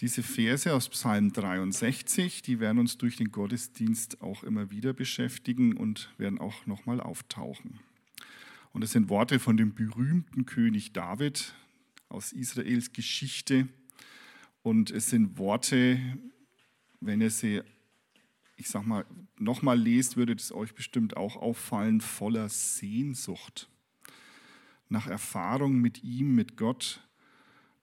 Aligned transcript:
Diese 0.00 0.22
Verse 0.22 0.74
aus 0.74 0.90
Psalm 0.90 1.32
63, 1.32 2.42
die 2.42 2.60
werden 2.60 2.78
uns 2.78 2.98
durch 2.98 3.16
den 3.16 3.32
Gottesdienst 3.32 4.20
auch 4.20 4.42
immer 4.42 4.70
wieder 4.70 4.92
beschäftigen 4.92 5.74
und 5.74 6.12
werden 6.18 6.38
auch 6.38 6.66
nochmal 6.66 7.00
auftauchen. 7.00 7.80
Und 8.72 8.84
es 8.84 8.92
sind 8.92 9.08
Worte 9.08 9.38
von 9.38 9.56
dem 9.56 9.74
berühmten 9.74 10.44
König 10.44 10.92
David 10.92 11.54
aus 12.10 12.32
Israels 12.32 12.92
Geschichte. 12.92 13.68
Und 14.62 14.90
es 14.90 15.08
sind 15.08 15.38
Worte, 15.38 15.98
wenn 17.00 17.22
ihr 17.22 17.30
sie, 17.30 17.62
ich 18.56 18.68
sag 18.68 18.86
mal, 18.86 19.06
nochmal 19.38 19.80
lest, 19.80 20.18
würde 20.18 20.34
es 20.34 20.52
euch 20.52 20.74
bestimmt 20.74 21.16
auch 21.16 21.36
auffallen, 21.36 22.02
voller 22.02 22.50
Sehnsucht 22.50 23.70
nach 24.90 25.06
Erfahrung 25.06 25.80
mit 25.80 26.04
ihm, 26.04 26.34
mit 26.34 26.58
Gott, 26.58 27.00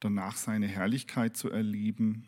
danach 0.04 0.36
seine 0.36 0.68
Herrlichkeit 0.68 1.36
zu 1.36 1.50
erleben. 1.50 2.24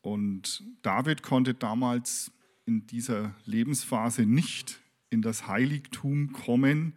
Und 0.00 0.64
David 0.82 1.22
konnte 1.22 1.54
damals 1.54 2.32
in 2.66 2.86
dieser 2.86 3.34
Lebensphase 3.44 4.26
nicht 4.26 4.80
in 5.10 5.22
das 5.22 5.46
Heiligtum 5.46 6.32
kommen, 6.32 6.94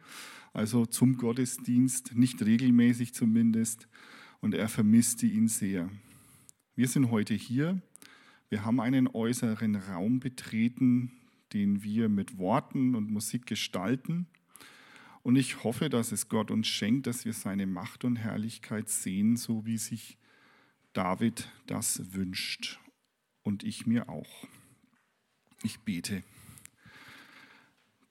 also 0.53 0.85
zum 0.85 1.17
Gottesdienst, 1.17 2.15
nicht 2.15 2.41
regelmäßig 2.43 3.13
zumindest, 3.13 3.87
und 4.41 4.55
er 4.55 4.67
vermisste 4.67 5.27
ihn 5.27 5.47
sehr. 5.47 5.89
Wir 6.75 6.87
sind 6.87 7.11
heute 7.11 7.35
hier, 7.35 7.79
wir 8.49 8.65
haben 8.65 8.81
einen 8.81 9.07
äußeren 9.07 9.75
Raum 9.75 10.19
betreten, 10.19 11.11
den 11.53 11.83
wir 11.83 12.09
mit 12.09 12.39
Worten 12.39 12.95
und 12.95 13.11
Musik 13.11 13.45
gestalten. 13.45 14.25
Und 15.23 15.35
ich 15.35 15.63
hoffe, 15.63 15.89
dass 15.89 16.11
es 16.11 16.29
Gott 16.29 16.49
uns 16.49 16.67
schenkt, 16.67 17.07
dass 17.07 17.25
wir 17.25 17.33
seine 17.33 17.67
Macht 17.67 18.03
und 18.03 18.15
Herrlichkeit 18.15 18.89
sehen, 18.89 19.37
so 19.37 19.65
wie 19.65 19.77
sich 19.77 20.17
David 20.93 21.49
das 21.67 22.13
wünscht. 22.13 22.79
Und 23.43 23.63
ich 23.63 23.85
mir 23.85 24.09
auch. 24.09 24.47
Ich 25.63 25.79
bete. 25.79 26.23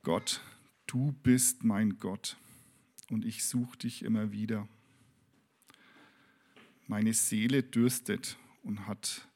Gott, 0.02 0.40
du 0.86 1.12
bist 1.22 1.64
mein 1.64 1.98
Gott 1.98 2.36
und 3.10 3.24
ich 3.24 3.44
suche 3.44 3.78
dich 3.78 4.04
immer 4.04 4.32
wieder. 4.32 4.68
Meine 6.86 7.12
Seele 7.12 7.62
dürstet 7.62 8.36
und 8.62 8.86
hat 8.86 9.28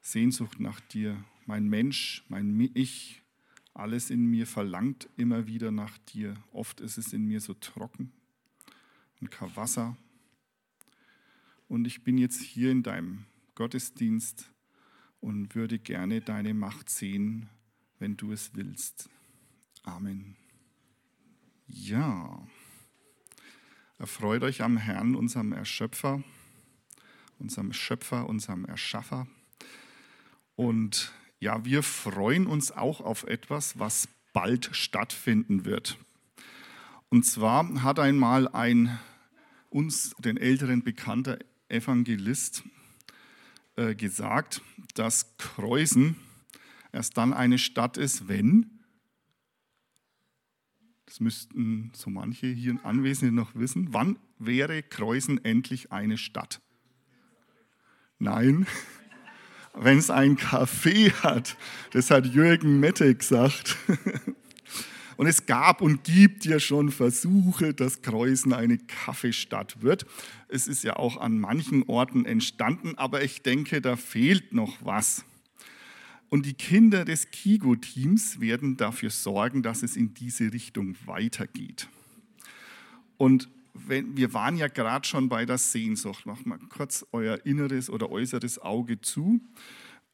Sehnsucht 0.00 0.60
nach 0.60 0.80
dir. 0.80 1.24
Mein 1.46 1.68
Mensch, 1.68 2.24
mein 2.28 2.70
Ich 2.74 3.23
alles 3.74 4.10
in 4.10 4.26
mir 4.26 4.46
verlangt 4.46 5.08
immer 5.16 5.46
wieder 5.46 5.72
nach 5.72 5.98
dir. 5.98 6.36
Oft 6.52 6.80
ist 6.80 6.96
es 6.96 7.12
in 7.12 7.26
mir 7.26 7.40
so 7.40 7.54
trocken 7.54 8.12
und 9.20 9.30
kein 9.30 9.54
Wasser. 9.56 9.96
Und 11.66 11.84
ich 11.86 12.04
bin 12.04 12.16
jetzt 12.16 12.40
hier 12.40 12.70
in 12.70 12.84
deinem 12.84 13.26
Gottesdienst 13.56 14.52
und 15.20 15.54
würde 15.54 15.78
gerne 15.78 16.20
deine 16.20 16.54
Macht 16.54 16.88
sehen, 16.88 17.48
wenn 17.98 18.16
du 18.16 18.30
es 18.30 18.54
willst. 18.54 19.08
Amen. 19.82 20.36
Ja, 21.66 22.46
erfreut 23.98 24.42
euch 24.42 24.62
am 24.62 24.76
Herrn, 24.76 25.16
unserem 25.16 25.52
Erschöpfer, 25.52 26.22
unserem 27.38 27.72
Schöpfer, 27.72 28.28
unserem 28.28 28.66
Erschaffer. 28.66 29.26
Und 30.56 31.12
ja, 31.44 31.62
wir 31.62 31.82
freuen 31.82 32.46
uns 32.46 32.72
auch 32.72 33.02
auf 33.02 33.24
etwas, 33.24 33.78
was 33.78 34.08
bald 34.32 34.70
stattfinden 34.72 35.66
wird. 35.66 35.98
Und 37.10 37.26
zwar 37.26 37.82
hat 37.82 37.98
einmal 37.98 38.48
ein 38.48 38.98
uns 39.68 40.14
den 40.18 40.38
Älteren 40.38 40.82
bekannter 40.82 41.38
Evangelist 41.68 42.64
äh, 43.76 43.94
gesagt, 43.94 44.62
dass 44.94 45.36
Kreuzen 45.36 46.16
erst 46.92 47.18
dann 47.18 47.34
eine 47.34 47.58
Stadt 47.58 47.98
ist, 47.98 48.26
wenn, 48.26 48.80
das 51.04 51.20
müssten 51.20 51.92
so 51.94 52.08
manche 52.08 52.46
hier 52.46 52.78
Anwesende 52.84 53.34
noch 53.34 53.54
wissen, 53.54 53.92
wann 53.92 54.18
wäre 54.38 54.82
Kreuzen 54.82 55.44
endlich 55.44 55.92
eine 55.92 56.16
Stadt? 56.16 56.62
Nein, 58.18 58.66
wenn 59.74 59.98
es 59.98 60.10
ein 60.10 60.36
Café 60.36 61.12
hat. 61.22 61.56
Das 61.92 62.10
hat 62.10 62.26
Jürgen 62.26 62.80
Mette 62.80 63.14
gesagt. 63.14 63.76
Und 65.16 65.26
es 65.26 65.46
gab 65.46 65.80
und 65.80 66.02
gibt 66.02 66.44
ja 66.44 66.58
schon 66.58 66.90
Versuche, 66.90 67.72
dass 67.72 68.02
Kreuzen 68.02 68.52
eine 68.52 68.78
Kaffeestadt 68.78 69.80
wird. 69.80 70.06
Es 70.48 70.66
ist 70.66 70.82
ja 70.82 70.96
auch 70.96 71.18
an 71.18 71.38
manchen 71.38 71.84
Orten 71.84 72.26
entstanden, 72.26 72.94
aber 72.96 73.22
ich 73.22 73.42
denke, 73.42 73.80
da 73.80 73.94
fehlt 73.94 74.52
noch 74.52 74.76
was. 74.84 75.24
Und 76.30 76.46
die 76.46 76.54
Kinder 76.54 77.04
des 77.04 77.30
Kigo-Teams 77.30 78.40
werden 78.40 78.76
dafür 78.76 79.10
sorgen, 79.10 79.62
dass 79.62 79.84
es 79.84 79.96
in 79.96 80.14
diese 80.14 80.52
Richtung 80.52 80.96
weitergeht. 81.06 81.88
Und 83.16 83.48
wenn, 83.74 84.16
wir 84.16 84.32
waren 84.32 84.56
ja 84.56 84.68
gerade 84.68 85.06
schon 85.06 85.28
bei 85.28 85.44
der 85.44 85.58
Sehnsucht. 85.58 86.26
Macht 86.26 86.46
mal 86.46 86.58
kurz 86.68 87.04
euer 87.12 87.44
inneres 87.44 87.90
oder 87.90 88.10
äußeres 88.10 88.60
Auge 88.60 89.00
zu 89.00 89.40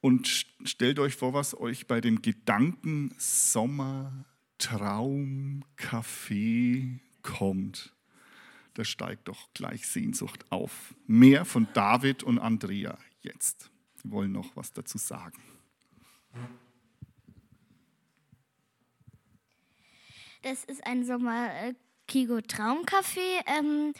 und 0.00 0.46
stellt 0.64 0.98
euch 0.98 1.14
vor, 1.14 1.34
was 1.34 1.58
euch 1.58 1.86
bei 1.86 2.00
dem 2.00 2.22
Gedanken 2.22 3.14
Sommer, 3.18 4.24
Traum, 4.58 5.62
Kaffee 5.76 7.00
kommt. 7.22 7.94
Da 8.74 8.84
steigt 8.84 9.28
doch 9.28 9.52
gleich 9.52 9.86
Sehnsucht 9.86 10.50
auf. 10.50 10.94
Mehr 11.06 11.44
von 11.44 11.68
David 11.74 12.22
und 12.22 12.38
Andrea 12.38 12.98
jetzt. 13.20 13.70
Sie 13.96 14.10
wollen 14.10 14.32
noch 14.32 14.56
was 14.56 14.72
dazu 14.72 14.96
sagen. 14.96 15.42
Das 20.42 20.64
ist 20.64 20.86
ein 20.86 21.04
Sommer 21.04 21.50
äh, 21.52 21.74
Kigo 22.10 22.38
Traumcafé. 22.38 23.40
Ähm, 23.46 23.92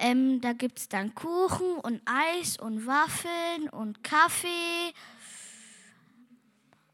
Ähm, 0.00 0.40
da 0.40 0.52
gibt 0.52 0.80
es 0.80 0.88
dann 0.88 1.14
Kuchen 1.14 1.76
und 1.76 2.02
Eis 2.06 2.56
und 2.56 2.84
Waffeln 2.84 3.68
und 3.70 4.02
Kaffee. 4.02 4.92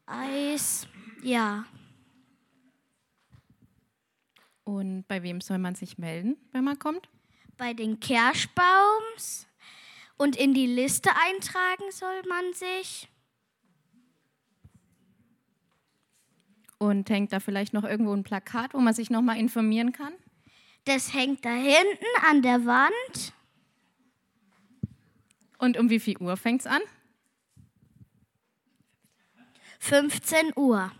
Eis, 0.05 0.87
ja. 1.23 1.65
Und 4.67 5.07
bei 5.07 5.23
wem 5.23 5.39
soll 5.39 5.59
man 5.59 5.75
sich 5.75 5.97
melden, 5.97 6.35
wenn 6.51 6.65
man 6.65 6.77
kommt? 6.77 7.07
Bei 7.55 7.73
den 7.73 8.01
Kerschbaums. 8.01 9.47
Und 10.17 10.35
in 10.35 10.53
die 10.53 10.65
Liste 10.65 11.09
eintragen 11.15 11.89
soll 11.89 12.21
man 12.27 12.53
sich. 12.53 13.07
Und 16.79 17.09
hängt 17.09 17.31
da 17.31 17.39
vielleicht 17.39 17.71
noch 17.71 17.85
irgendwo 17.85 18.11
ein 18.11 18.23
Plakat, 18.23 18.73
wo 18.73 18.79
man 18.79 18.93
sich 18.93 19.09
nochmal 19.09 19.37
informieren 19.37 19.93
kann? 19.93 20.11
Das 20.83 21.13
hängt 21.13 21.45
da 21.45 21.53
hinten 21.53 22.25
an 22.29 22.41
der 22.41 22.65
Wand. 22.65 23.33
Und 25.59 25.77
um 25.77 25.89
wie 25.89 26.01
viel 26.01 26.17
Uhr 26.17 26.35
fängt 26.35 26.59
es 26.59 26.67
an? 26.67 26.81
15 29.79 30.51
Uhr. 30.57 30.91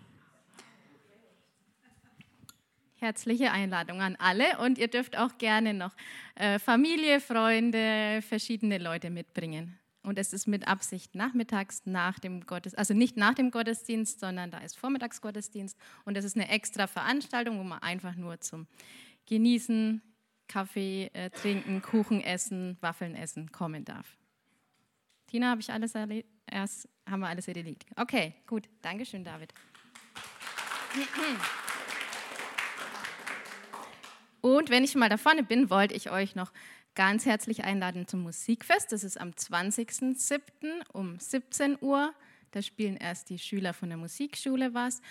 Herzliche 2.99 3.51
Einladung 3.51 4.01
an 4.01 4.15
alle 4.17 4.57
und 4.59 4.77
ihr 4.77 4.87
dürft 4.87 5.17
auch 5.17 5.37
gerne 5.37 5.73
noch 5.73 5.95
äh, 6.35 6.57
Familie, 6.57 7.19
Freunde, 7.19 8.21
verschiedene 8.21 8.79
Leute 8.79 9.09
mitbringen. 9.09 9.77
Und 10.01 10.17
es 10.17 10.33
ist 10.33 10.47
mit 10.47 10.67
Absicht 10.67 11.15
nachmittags 11.15 11.81
nach 11.85 12.17
dem 12.17 12.45
Gottesdienst, 12.45 12.79
also 12.79 12.93
nicht 12.93 13.17
nach 13.17 13.33
dem 13.33 13.51
Gottesdienst, 13.51 14.19
sondern 14.19 14.51
da 14.51 14.59
ist 14.59 14.77
Vormittagsgottesdienst 14.77 15.77
und 16.05 16.17
es 16.17 16.25
ist 16.25 16.35
eine 16.35 16.49
extra 16.49 16.87
Veranstaltung, 16.87 17.59
wo 17.59 17.63
man 17.63 17.79
einfach 17.83 18.15
nur 18.15 18.39
zum 18.39 18.67
Genießen, 19.27 20.01
Kaffee 20.47 21.11
äh, 21.13 21.29
trinken, 21.29 21.81
Kuchen 21.81 22.21
essen, 22.21 22.77
Waffeln 22.79 23.15
essen 23.15 23.51
kommen 23.51 23.83
darf. 23.83 24.17
Tina, 25.27 25.49
habe 25.49 25.61
ich 25.61 25.71
alles 25.71 25.93
erst 26.49 26.87
haben 27.07 27.19
wir 27.21 27.27
alles 27.27 27.47
erledigt. 27.47 27.85
Okay, 27.95 28.33
gut. 28.45 28.69
Dankeschön, 28.81 29.23
David. 29.23 29.53
Und 34.55 34.69
wenn 34.69 34.85
ich 34.85 34.95
mal 34.95 35.09
da 35.09 35.17
vorne 35.17 35.43
bin, 35.43 35.69
wollte 35.69 35.93
ich 35.93 36.09
euch 36.09 36.35
noch 36.35 36.53
ganz 36.95 37.25
herzlich 37.25 37.65
einladen 37.65 38.07
zum 38.07 38.21
Musikfest. 38.21 38.93
Das 38.93 39.03
ist 39.03 39.19
am 39.19 39.31
20.07. 39.31 40.39
um 40.93 41.19
17 41.19 41.77
Uhr. 41.81 42.13
Da 42.51 42.61
spielen 42.61 42.95
erst 42.95 43.29
die 43.29 43.39
Schüler 43.39 43.73
von 43.73 43.89
der 43.89 43.97
Musikschule 43.97 44.73
was. 44.73 45.01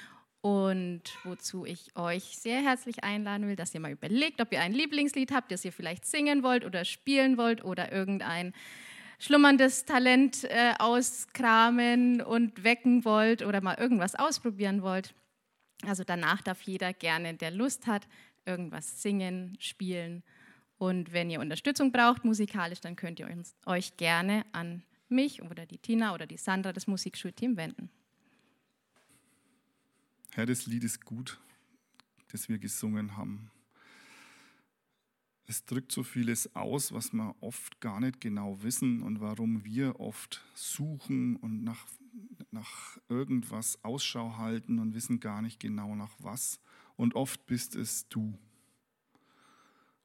Und 0.40 1.02
wozu 1.24 1.66
ich 1.66 1.94
euch 1.96 2.38
sehr 2.38 2.62
herzlich 2.62 3.04
einladen 3.04 3.46
will, 3.46 3.56
dass 3.56 3.74
ihr 3.74 3.80
mal 3.80 3.92
überlegt, 3.92 4.40
ob 4.40 4.52
ihr 4.52 4.60
ein 4.62 4.72
Lieblingslied 4.72 5.32
habt, 5.32 5.52
das 5.52 5.64
ihr 5.66 5.72
vielleicht 5.72 6.06
singen 6.06 6.42
wollt 6.42 6.64
oder 6.64 6.86
spielen 6.86 7.36
wollt 7.36 7.62
oder 7.62 7.92
irgendein 7.92 8.54
schlummerndes 9.18 9.84
Talent 9.84 10.44
äh, 10.44 10.72
auskramen 10.78 12.22
und 12.22 12.64
wecken 12.64 13.04
wollt 13.04 13.42
oder 13.42 13.60
mal 13.60 13.76
irgendwas 13.76 14.14
ausprobieren 14.14 14.80
wollt. 14.80 15.14
Also 15.84 16.04
danach 16.04 16.40
darf 16.40 16.62
jeder 16.62 16.94
gerne, 16.94 17.34
der 17.34 17.50
Lust 17.50 17.86
hat, 17.86 18.08
irgendwas 18.46 19.02
singen, 19.02 19.56
spielen. 19.60 20.22
Und 20.78 21.12
wenn 21.12 21.30
ihr 21.30 21.40
Unterstützung 21.40 21.92
braucht 21.92 22.24
musikalisch, 22.24 22.80
dann 22.80 22.96
könnt 22.96 23.18
ihr 23.18 23.28
uns, 23.28 23.54
euch 23.64 23.96
gerne 23.96 24.44
an 24.52 24.82
mich 25.08 25.42
oder 25.42 25.66
die 25.66 25.78
Tina 25.78 26.14
oder 26.14 26.26
die 26.26 26.36
Sandra, 26.36 26.72
das 26.72 26.86
Musikschulteam, 26.86 27.56
wenden. 27.56 27.90
Herr, 30.32 30.46
das 30.46 30.66
Lied 30.66 30.84
ist 30.84 31.04
gut, 31.04 31.40
das 32.28 32.48
wir 32.48 32.58
gesungen 32.58 33.16
haben. 33.16 33.50
Es 35.48 35.64
drückt 35.64 35.92
so 35.92 36.02
vieles 36.02 36.54
aus, 36.56 36.92
was 36.92 37.12
wir 37.12 37.36
oft 37.40 37.80
gar 37.80 38.00
nicht 38.00 38.20
genau 38.20 38.62
wissen 38.62 39.02
und 39.02 39.20
warum 39.20 39.64
wir 39.64 40.00
oft 40.00 40.44
suchen 40.54 41.36
und 41.36 41.62
nach, 41.62 41.86
nach 42.50 42.98
irgendwas 43.08 43.82
Ausschau 43.84 44.36
halten 44.36 44.80
und 44.80 44.94
wissen 44.94 45.20
gar 45.20 45.40
nicht 45.40 45.60
genau 45.60 45.94
nach 45.94 46.12
was. 46.18 46.60
Und 46.96 47.14
oft 47.14 47.46
bist 47.46 47.76
es 47.76 48.08
du. 48.08 48.38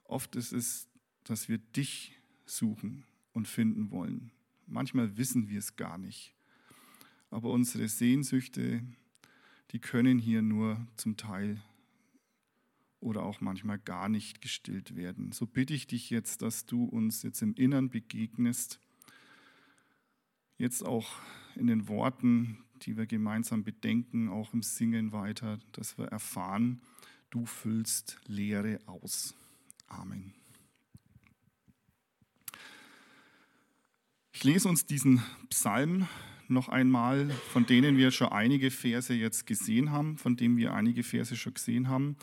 Oft 0.04 0.36
ist 0.36 0.52
es, 0.52 0.90
dass 1.24 1.48
wir 1.48 1.58
dich 1.58 2.20
suchen 2.46 3.06
und 3.34 3.48
finden 3.48 3.92
wollen. 3.92 4.32
Manchmal 4.68 5.18
wissen 5.18 5.48
wir 5.48 5.60
es 5.60 5.76
gar 5.76 5.98
nicht. 5.98 6.36
Aber 7.30 7.50
unsere 7.52 7.88
Sehnsüchte, 7.88 8.84
die 9.72 9.80
können 9.80 10.20
hier 10.20 10.42
nur 10.42 10.86
zum 10.98 11.16
Teil 11.16 11.62
oder 13.00 13.24
auch 13.24 13.42
manchmal 13.42 13.80
gar 13.80 14.10
nicht 14.10 14.42
gestillt 14.42 14.96
werden. 14.96 15.32
So 15.32 15.48
bitte 15.48 15.74
ich 15.74 15.88
dich 15.88 16.10
jetzt, 16.10 16.42
dass 16.42 16.66
du 16.66 16.84
uns 16.84 17.24
jetzt 17.24 17.42
im 17.42 17.56
Innern 17.56 17.90
begegnest, 17.90 18.80
jetzt 20.58 20.86
auch 20.86 21.10
in 21.56 21.68
den 21.68 21.88
Worten, 21.88 22.64
die 22.82 22.98
wir 22.98 23.06
gemeinsam 23.06 23.64
bedenken, 23.64 24.30
auch 24.30 24.54
im 24.54 24.64
Singen 24.64 25.12
weiter, 25.12 25.60
dass 25.72 25.98
wir 25.98 26.06
erfahren, 26.06 26.82
du 27.30 27.46
füllst 27.46 28.20
Leere 28.28 28.80
aus. 28.86 29.36
Amen. 29.88 30.34
Ich 34.34 34.44
lese 34.44 34.70
uns 34.70 34.86
diesen 34.86 35.22
Psalm 35.50 36.08
noch 36.48 36.70
einmal, 36.70 37.30
von 37.30 37.66
denen 37.66 37.98
wir 37.98 38.12
schon 38.12 38.30
einige 38.30 38.72
Verse 38.72 39.14
jetzt 39.14 39.46
gesehen 39.46 39.92
haben, 39.92 40.18
von 40.18 40.36
dem 40.36 40.58
wir 40.58 40.74
einige 40.74 41.04
Verse 41.04 41.36
schon 41.36 41.54
gesehen 41.54 41.88
haben. 41.88 42.18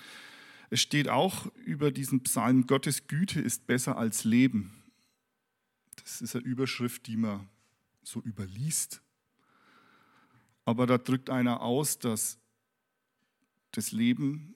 Es 0.71 0.81
steht 0.81 1.09
auch 1.09 1.47
über 1.65 1.91
diesen 1.91 2.23
Psalm, 2.25 2.67
Gottes 2.67 3.07
Güte 3.07 3.41
ist 3.41 3.67
besser 3.67 3.97
als 3.97 4.25
Leben. 4.25 4.75
Das 5.97 6.21
ist 6.21 6.37
eine 6.37 6.45
Überschrift, 6.45 7.07
die 7.07 7.17
man 7.17 7.49
so 8.03 8.21
überliest. 8.21 9.03
Aber 10.69 10.87
da 10.87 10.99
drückt 10.99 11.31
einer 11.31 11.63
aus, 11.63 11.99
dass 11.99 12.39
das 13.71 13.91
Leben, 13.91 14.55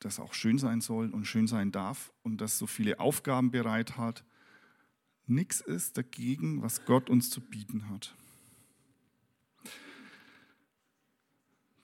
das 0.00 0.20
auch 0.20 0.34
schön 0.34 0.58
sein 0.58 0.82
soll 0.82 1.08
und 1.08 1.24
schön 1.24 1.46
sein 1.46 1.72
darf 1.72 2.12
und 2.22 2.42
das 2.42 2.58
so 2.58 2.66
viele 2.66 3.00
Aufgaben 3.00 3.50
bereit 3.50 3.96
hat, 3.96 4.22
nichts 5.24 5.62
ist 5.62 5.96
dagegen, 5.96 6.60
was 6.60 6.84
Gott 6.84 7.08
uns 7.08 7.30
zu 7.30 7.40
bieten 7.40 7.88
hat. 7.88 8.14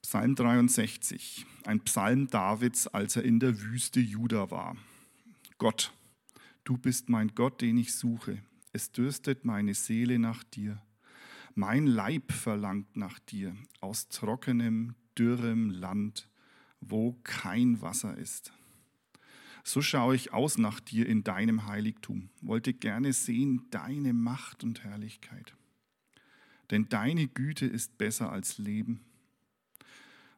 Psalm 0.02 0.34
63, 0.34 1.46
ein 1.64 1.80
Psalm 1.80 2.28
Davids, 2.28 2.88
als 2.88 3.16
er 3.16 3.22
in 3.22 3.40
der 3.40 3.58
Wüste 3.58 4.00
Juda 4.00 4.50
war. 4.50 4.76
Gott, 5.56 5.94
du 6.64 6.76
bist 6.76 7.08
mein 7.08 7.34
Gott, 7.34 7.62
den 7.62 7.78
ich 7.78 7.94
suche. 7.94 8.42
Es 8.74 8.92
dürstet 8.92 9.46
meine 9.46 9.72
Seele 9.72 10.18
nach 10.18 10.44
dir. 10.44 10.82
Mein 11.54 11.86
Leib 11.86 12.32
verlangt 12.32 12.96
nach 12.96 13.18
dir 13.18 13.54
aus 13.80 14.08
trockenem, 14.08 14.94
dürrem 15.18 15.70
Land, 15.70 16.28
wo 16.80 17.18
kein 17.24 17.80
Wasser 17.82 18.16
ist. 18.16 18.52
So 19.64 19.80
schaue 19.82 20.16
ich 20.16 20.32
aus 20.32 20.58
nach 20.58 20.80
dir 20.80 21.06
in 21.06 21.22
deinem 21.22 21.66
Heiligtum, 21.66 22.30
wollte 22.40 22.72
gerne 22.72 23.12
sehen 23.12 23.66
deine 23.70 24.12
Macht 24.12 24.64
und 24.64 24.82
Herrlichkeit. 24.82 25.54
Denn 26.70 26.88
deine 26.88 27.28
Güte 27.28 27.66
ist 27.66 27.98
besser 27.98 28.32
als 28.32 28.58
Leben 28.58 29.04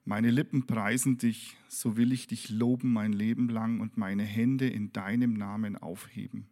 meine 0.07 0.31
Lippen 0.31 0.67
preisen 0.67 1.17
dich, 1.17 1.57
so 1.67 1.97
will 1.97 2.13
ich 2.13 2.27
dich 2.27 2.51
loben 2.51 2.93
mein 2.93 3.15
Leben 3.15 3.49
lang 3.49 3.81
und 3.81 3.97
meine 3.97 4.23
Hände 4.23 4.69
in 4.69 4.93
deinem 4.93 5.33
Namen 5.33 5.79
aufheben. 5.79 6.47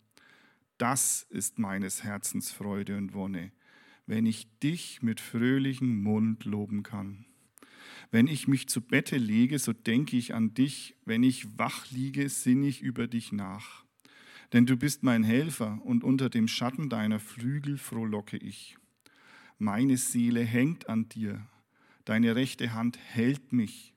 Das 0.78 1.26
ist 1.28 1.58
meines 1.58 2.02
Herzens 2.02 2.50
Freude 2.50 2.96
und 2.96 3.12
Wonne, 3.12 3.52
wenn 4.06 4.26
ich 4.26 4.48
dich 4.60 5.02
mit 5.02 5.20
fröhlichem 5.20 6.02
Mund 6.02 6.44
loben 6.44 6.82
kann. 6.82 7.24
Wenn 8.10 8.26
ich 8.26 8.46
mich 8.46 8.68
zu 8.68 8.80
Bette 8.80 9.16
lege, 9.16 9.58
so 9.58 9.72
denke 9.72 10.16
ich 10.16 10.34
an 10.34 10.54
dich, 10.54 10.94
wenn 11.04 11.22
ich 11.22 11.58
wach 11.58 11.90
liege, 11.90 12.28
sinne 12.28 12.66
ich 12.66 12.82
über 12.82 13.06
dich 13.06 13.32
nach. 13.32 13.84
Denn 14.52 14.66
du 14.66 14.76
bist 14.76 15.02
mein 15.02 15.24
Helfer 15.24 15.80
und 15.84 16.04
unter 16.04 16.28
dem 16.28 16.46
Schatten 16.46 16.90
deiner 16.90 17.18
Flügel 17.18 17.78
frohlocke 17.78 18.36
ich. 18.36 18.76
Meine 19.58 19.96
Seele 19.96 20.42
hängt 20.42 20.88
an 20.88 21.08
dir, 21.08 21.46
deine 22.04 22.36
rechte 22.36 22.74
Hand 22.74 22.98
hält 22.98 23.52
mich. 23.52 23.94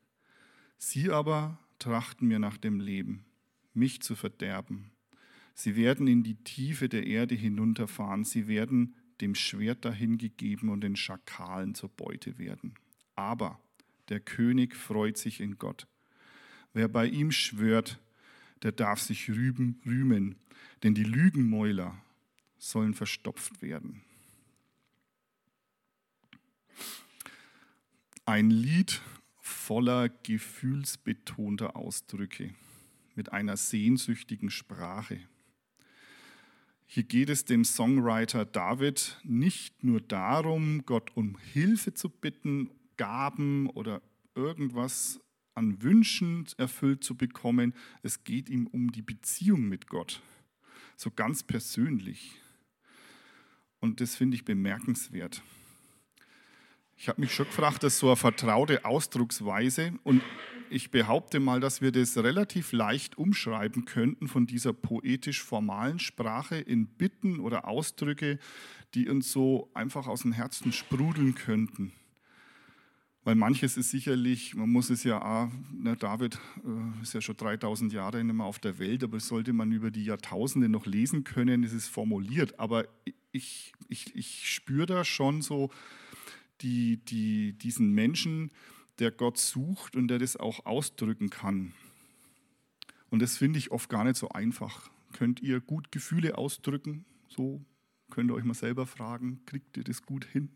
Sie 0.77 1.11
aber 1.11 1.59
trachten 1.79 2.27
mir 2.27 2.39
nach 2.39 2.57
dem 2.57 2.79
Leben, 2.79 3.25
mich 3.73 4.01
zu 4.01 4.15
verderben. 4.15 4.91
Sie 5.53 5.75
werden 5.75 6.07
in 6.07 6.23
die 6.23 6.35
Tiefe 6.35 6.87
der 6.87 7.05
Erde 7.05 7.35
hinunterfahren, 7.35 8.23
sie 8.23 8.47
werden 8.47 8.95
dem 9.21 9.35
Schwert 9.35 9.85
dahingegeben 9.85 10.69
und 10.69 10.81
den 10.81 10.95
Schakalen 10.95 11.75
zur 11.75 11.89
Beute 11.89 12.37
werden. 12.37 12.75
Aber 13.15 13.59
der 14.09 14.19
König 14.19 14.75
freut 14.75 15.17
sich 15.17 15.39
in 15.39 15.57
Gott. 15.57 15.87
Wer 16.73 16.87
bei 16.87 17.07
ihm 17.07 17.31
schwört, 17.31 17.99
der 18.63 18.71
darf 18.71 18.99
sich 18.99 19.29
rüben, 19.29 19.81
rühmen, 19.85 20.35
denn 20.83 20.93
die 20.93 21.03
Lügenmäuler 21.03 22.01
sollen 22.57 22.93
verstopft 22.93 23.61
werden. 23.61 24.01
Ein 28.25 28.49
Lied 28.49 29.01
voller 29.39 30.09
gefühlsbetonter 30.09 31.75
Ausdrücke 31.75 32.53
mit 33.15 33.31
einer 33.31 33.55
sehnsüchtigen 33.55 34.49
Sprache. 34.49 35.19
Hier 36.87 37.03
geht 37.03 37.29
es 37.29 37.45
dem 37.45 37.65
Songwriter 37.65 38.45
David 38.45 39.19
nicht 39.23 39.83
nur 39.83 40.01
darum, 40.01 40.85
Gott 40.85 41.11
um 41.15 41.37
Hilfe 41.37 41.93
zu 41.93 42.09
bitten, 42.09 42.69
Gaben 42.97 43.69
oder 43.71 44.01
irgendwas 44.35 45.19
an 45.55 45.81
Wünschen 45.81 46.45
erfüllt 46.57 47.03
zu 47.03 47.15
bekommen. 47.15 47.73
Es 48.03 48.23
geht 48.23 48.49
ihm 48.49 48.67
um 48.67 48.91
die 48.91 49.01
Beziehung 49.01 49.67
mit 49.67 49.87
Gott, 49.87 50.21
so 50.95 51.09
ganz 51.09 51.43
persönlich. 51.43 52.39
Und 53.79 54.01
das 54.01 54.15
finde 54.15 54.35
ich 54.35 54.45
bemerkenswert. 54.45 55.41
Ich 56.97 57.09
habe 57.09 57.21
mich 57.21 57.33
schon 57.33 57.47
gefragt, 57.47 57.83
das 57.83 57.93
ist 57.93 57.99
so 57.99 58.07
eine 58.07 58.15
vertraute 58.15 58.85
Ausdrucksweise 58.85 59.93
und 60.03 60.21
ich 60.69 60.91
behaupte 60.91 61.39
mal, 61.39 61.59
dass 61.59 61.81
wir 61.81 61.91
das 61.91 62.17
relativ 62.17 62.71
leicht 62.71 63.17
umschreiben 63.17 63.85
könnten 63.85 64.27
von 64.27 64.47
dieser 64.47 64.73
poetisch-formalen 64.73 65.99
Sprache 65.99 66.57
in 66.57 66.87
Bitten 66.87 67.39
oder 67.39 67.67
Ausdrücke, 67.67 68.39
die 68.93 69.09
uns 69.09 69.31
so 69.31 69.69
einfach 69.73 70.07
aus 70.07 70.21
dem 70.21 70.31
Herzen 70.31 70.71
sprudeln 70.71 71.35
könnten. 71.35 71.93
Weil 73.23 73.35
manches 73.35 73.75
ist 73.75 73.89
sicherlich, 73.89 74.53
man 74.53 74.69
muss 74.69 74.91
es 74.91 75.03
ja, 75.03 75.19
auch, 75.19 75.51
na, 75.73 75.95
David 75.95 76.37
äh, 76.63 77.01
ist 77.01 77.13
ja 77.13 77.21
schon 77.21 77.35
3000 77.35 77.91
Jahre 77.91 78.23
nicht 78.23 78.35
mehr 78.35 78.45
auf 78.45 78.59
der 78.59 78.77
Welt, 78.77 79.03
aber 79.03 79.19
sollte 79.19 79.51
man 79.51 79.71
über 79.71 79.89
die 79.89 80.05
Jahrtausende 80.05 80.69
noch 80.69 80.85
lesen 80.85 81.23
können, 81.23 81.63
ist 81.63 81.73
es 81.73 81.87
formuliert. 81.87 82.59
Aber 82.59 82.85
ich, 83.31 83.73
ich, 83.89 84.15
ich 84.15 84.47
spüre 84.47 84.85
da 84.85 85.03
schon 85.03 85.41
so, 85.41 85.71
die, 86.61 86.97
die, 86.97 87.53
diesen 87.53 87.93
Menschen, 87.93 88.51
der 88.99 89.11
Gott 89.11 89.37
sucht 89.37 89.95
und 89.95 90.07
der 90.07 90.19
das 90.19 90.37
auch 90.37 90.65
ausdrücken 90.65 91.29
kann. 91.29 91.73
Und 93.09 93.21
das 93.21 93.37
finde 93.37 93.59
ich 93.59 93.71
oft 93.71 93.89
gar 93.89 94.03
nicht 94.03 94.17
so 94.17 94.29
einfach. 94.29 94.89
Könnt 95.13 95.41
ihr 95.41 95.61
gut 95.61 95.91
Gefühle 95.91 96.37
ausdrücken? 96.37 97.05
So 97.29 97.63
könnt 98.09 98.29
ihr 98.29 98.35
euch 98.35 98.43
mal 98.43 98.53
selber 98.53 98.85
fragen, 98.85 99.41
kriegt 99.45 99.77
ihr 99.77 99.83
das 99.83 100.01
gut 100.01 100.25
hin? 100.25 100.49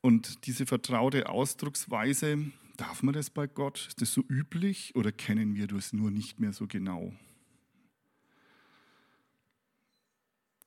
Und 0.00 0.46
diese 0.46 0.66
vertraute 0.66 1.28
Ausdrucksweise, 1.28 2.50
darf 2.76 3.02
man 3.02 3.14
das 3.14 3.30
bei 3.30 3.46
Gott? 3.46 3.86
Ist 3.88 4.00
das 4.00 4.12
so 4.12 4.22
üblich 4.28 4.94
oder 4.94 5.12
kennen 5.12 5.54
wir 5.54 5.66
das 5.66 5.92
nur 5.92 6.10
nicht 6.10 6.38
mehr 6.38 6.52
so 6.52 6.66
genau? 6.66 7.12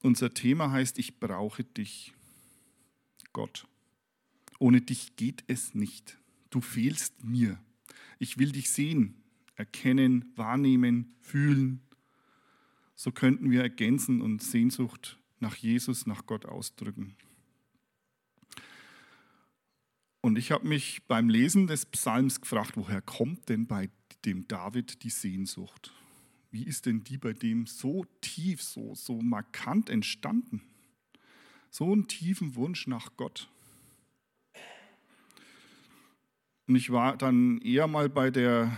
Unser 0.01 0.33
Thema 0.33 0.71
heißt, 0.71 0.97
ich 0.99 1.19
brauche 1.19 1.63
dich, 1.63 2.13
Gott. 3.33 3.67
Ohne 4.61 4.79
dich 4.79 5.15
geht 5.15 5.43
es 5.47 5.73
nicht. 5.73 6.19
Du 6.51 6.61
fehlst 6.61 7.23
mir. 7.23 7.59
Ich 8.19 8.37
will 8.37 8.51
dich 8.51 8.69
sehen, 8.69 9.15
erkennen, 9.55 10.31
wahrnehmen, 10.35 11.15
fühlen. 11.19 11.81
so 12.93 13.11
könnten 13.11 13.49
wir 13.49 13.63
ergänzen 13.63 14.21
und 14.21 14.43
Sehnsucht 14.43 15.17
nach 15.39 15.55
Jesus, 15.55 16.05
nach 16.05 16.27
Gott 16.27 16.45
ausdrücken. 16.45 17.15
Und 20.21 20.37
ich 20.37 20.51
habe 20.51 20.67
mich 20.67 21.01
beim 21.07 21.27
Lesen 21.27 21.65
des 21.65 21.87
Psalms 21.87 22.39
gefragt, 22.39 22.73
woher 22.77 23.01
kommt 23.01 23.49
denn 23.49 23.65
bei 23.65 23.89
dem 24.25 24.47
David 24.47 25.01
die 25.01 25.09
Sehnsucht? 25.09 25.91
Wie 26.51 26.65
ist 26.65 26.85
denn 26.85 27.03
die 27.03 27.17
bei 27.17 27.33
dem 27.33 27.65
so 27.65 28.05
tief, 28.21 28.61
so, 28.61 28.93
so 28.93 29.23
markant 29.23 29.89
entstanden? 29.89 30.61
So 31.71 31.91
einen 31.91 32.07
tiefen 32.07 32.53
Wunsch 32.53 32.85
nach 32.85 33.17
Gott. 33.17 33.50
Und 36.71 36.77
ich 36.77 36.89
war 36.89 37.17
dann 37.17 37.59
eher 37.59 37.85
mal 37.87 38.07
bei 38.07 38.31
der, 38.31 38.71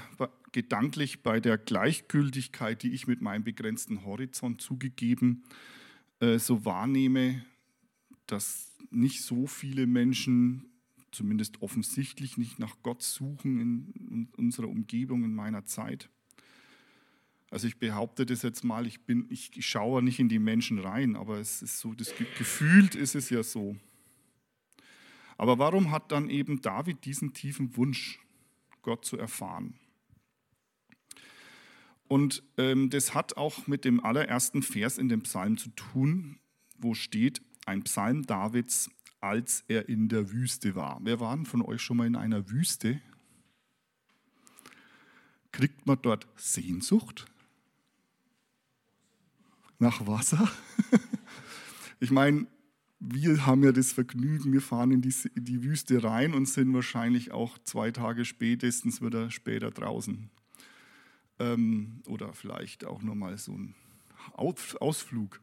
gedanklich 0.52 1.22
bei 1.22 1.40
der 1.40 1.60
Gleichgültigkeit, 1.60 2.82
die 2.82 2.92
ich 2.92 3.06
mit 3.06 3.22
meinem 3.22 3.44
begrenzten 3.44 4.04
Horizont 4.04 4.62
zugegeben 4.62 5.44
äh, 6.20 6.40
so 6.40 6.66
wahrnehme, 6.66 7.46
dass 8.26 8.76
nicht 8.90 9.22
so 9.22 9.46
viele 9.46 9.86
Menschen 9.86 10.72
zumindest 11.12 11.62
offensichtlich 11.62 12.36
nicht 12.36 12.58
nach 12.58 12.78
Gott 12.82 13.04
suchen 13.04 13.60
in 13.60 14.28
unserer 14.38 14.70
Umgebung, 14.70 15.24
in 15.24 15.36
meiner 15.36 15.66
Zeit. 15.66 16.10
Also 17.52 17.68
ich 17.68 17.78
behaupte 17.78 18.26
das 18.26 18.42
jetzt 18.42 18.64
mal, 18.64 18.88
ich, 18.88 19.06
bin, 19.06 19.28
ich 19.30 19.52
schaue 19.60 20.02
nicht 20.02 20.18
in 20.18 20.30
die 20.30 20.40
Menschen 20.40 20.80
rein, 20.80 21.16
aber 21.16 21.38
es 21.38 21.62
ist 21.62 21.78
so, 21.78 21.94
das 21.94 22.12
gefühlt 22.40 22.96
ist 22.96 23.14
es 23.14 23.30
ja 23.30 23.44
so. 23.44 23.78
Aber 25.38 25.58
warum 25.60 25.92
hat 25.92 26.12
dann 26.12 26.30
eben 26.30 26.62
David 26.62 27.06
diesen 27.06 27.34
tiefen 27.34 27.76
Wunsch, 27.76 28.20
Gott 28.82 29.06
zu 29.06 29.18
erfahren? 29.18 29.76
Und 32.08 32.44
ähm, 32.58 32.90
das 32.90 33.14
hat 33.14 33.38
auch 33.38 33.66
mit 33.68 33.86
dem 33.86 34.04
allerersten 34.04 34.62
Vers 34.62 34.98
in 34.98 35.10
dem 35.10 35.24
Psalm 35.24 35.58
zu 35.58 35.70
tun, 35.70 36.40
wo 36.78 36.94
steht, 36.94 37.42
ein 37.66 37.84
Psalm 37.84 38.24
Davids 38.24 38.90
als 39.24 39.64
er 39.70 39.88
in 39.88 40.10
der 40.10 40.32
Wüste 40.32 40.76
war. 40.76 41.00
Wer 41.02 41.22
war 41.22 41.34
denn 41.34 41.46
von 41.46 41.62
euch 41.62 41.82
schon 41.82 41.96
mal 41.96 42.06
in 42.06 42.18
einer 42.18 42.50
Wüste? 42.50 43.02
Kriegt 45.54 45.88
man 45.88 45.98
dort 46.02 46.28
Sehnsucht 46.36 47.26
nach 49.80 50.06
Wasser? 50.06 50.52
Ich 52.00 52.12
meine, 52.12 52.48
wir 53.06 53.46
haben 53.46 53.64
ja 53.64 53.74
das 53.74 53.92
Vergnügen, 53.92 54.54
wir 54.54 54.62
fahren 54.62 54.92
in 54.92 55.02
die, 55.02 55.14
in 55.36 55.44
die, 55.44 55.64
Wüste 55.64 56.04
rein 56.04 56.34
und 56.34 56.48
sind 56.48 56.74
wahrscheinlich 56.74 57.32
auch 57.32 57.58
zwei 57.60 57.92
Tage 57.92 58.24
spätestens 58.24 59.02
wieder 59.02 59.30
später 59.30 59.72
draußen. 59.72 60.30
Ähm, 61.40 62.02
oder 62.08 62.34
vielleicht 62.34 62.86
auch 62.86 63.02
nur 63.02 63.16
mal 63.16 63.38
so 63.38 63.52
ein 63.52 63.76
Ausflug. 64.34 65.42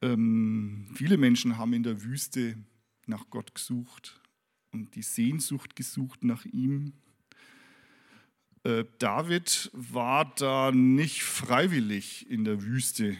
Ähm, 0.00 0.86
viele 0.94 1.16
Menschen 1.16 1.58
haben 1.58 1.72
in 1.72 1.82
der 1.82 2.04
Wüste 2.04 2.56
nach 3.06 3.28
Gott 3.30 3.54
gesucht 3.54 4.20
und 4.70 4.94
die 4.94 5.02
Sehnsucht 5.02 5.74
gesucht 5.74 6.22
nach 6.22 6.44
ihm. 6.44 6.92
Äh, 8.62 8.84
David 8.98 9.70
war 9.72 10.32
da 10.36 10.70
nicht 10.70 11.24
freiwillig 11.24 12.30
in 12.30 12.44
der 12.44 12.62
Wüste. 12.62 13.16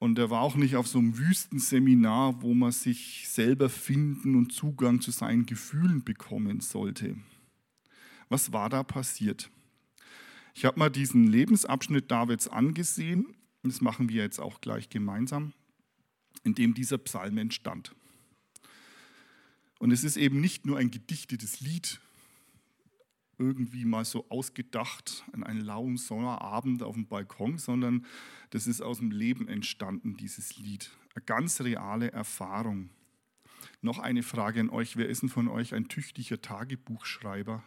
Und 0.00 0.18
er 0.18 0.30
war 0.30 0.40
auch 0.40 0.56
nicht 0.56 0.74
auf 0.74 0.88
so 0.88 0.98
einem 0.98 1.16
Wüstenseminar, 1.16 2.42
wo 2.42 2.54
man 2.54 2.72
sich 2.72 3.28
selber 3.28 3.68
finden 3.68 4.34
und 4.34 4.52
Zugang 4.52 5.00
zu 5.00 5.12
seinen 5.12 5.46
Gefühlen 5.46 6.02
bekommen 6.02 6.60
sollte. 6.60 7.16
Was 8.28 8.52
war 8.52 8.68
da 8.68 8.82
passiert? 8.82 9.50
Ich 10.54 10.64
habe 10.64 10.78
mal 10.78 10.90
diesen 10.90 11.28
Lebensabschnitt 11.28 12.10
Davids 12.10 12.48
angesehen 12.48 13.36
das 13.62 13.80
machen 13.80 14.08
wir 14.08 14.22
jetzt 14.22 14.40
auch 14.40 14.60
gleich 14.60 14.88
gemeinsam, 14.88 15.52
in 16.44 16.54
dem 16.54 16.74
dieser 16.74 16.98
Psalm 16.98 17.36
entstand. 17.38 17.94
Und 19.78 19.90
es 19.90 20.04
ist 20.04 20.16
eben 20.16 20.40
nicht 20.40 20.66
nur 20.66 20.78
ein 20.78 20.90
gedichtetes 20.90 21.60
Lied, 21.60 22.00
irgendwie 23.40 23.84
mal 23.84 24.04
so 24.04 24.28
ausgedacht 24.28 25.24
an 25.32 25.42
einem 25.42 25.64
lauen 25.64 25.96
Sommerabend 25.96 26.82
auf 26.82 26.94
dem 26.94 27.08
Balkon, 27.08 27.58
sondern 27.58 28.06
das 28.50 28.66
ist 28.66 28.82
aus 28.82 28.98
dem 28.98 29.10
Leben 29.10 29.48
entstanden, 29.48 30.16
dieses 30.16 30.56
Lied. 30.56 30.90
Eine 31.14 31.24
ganz 31.24 31.60
reale 31.60 32.12
Erfahrung. 32.12 32.90
Noch 33.80 33.98
eine 33.98 34.22
Frage 34.22 34.60
an 34.60 34.70
euch. 34.70 34.96
Wer 34.96 35.08
ist 35.08 35.22
denn 35.22 35.28
von 35.28 35.48
euch 35.48 35.74
ein 35.74 35.88
tüchtiger 35.88 36.40
Tagebuchschreiber? 36.40 37.64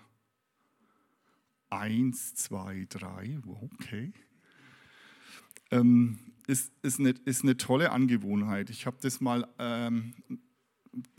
Eins, 1.70 2.36
zwei, 2.36 2.86
drei, 2.88 3.40
okay 3.46 4.14
ähm, 5.74 6.20
ist, 6.48 6.72
ist, 6.82 7.00
eine, 7.00 7.12
ist 7.26 7.44
eine 7.44 7.58
tolle 7.58 7.92
Angewohnheit. 7.92 8.70
Ich 8.70 8.86
habe 8.86 8.98
das 9.02 9.22
mal 9.22 9.48
ähm, 9.60 10.14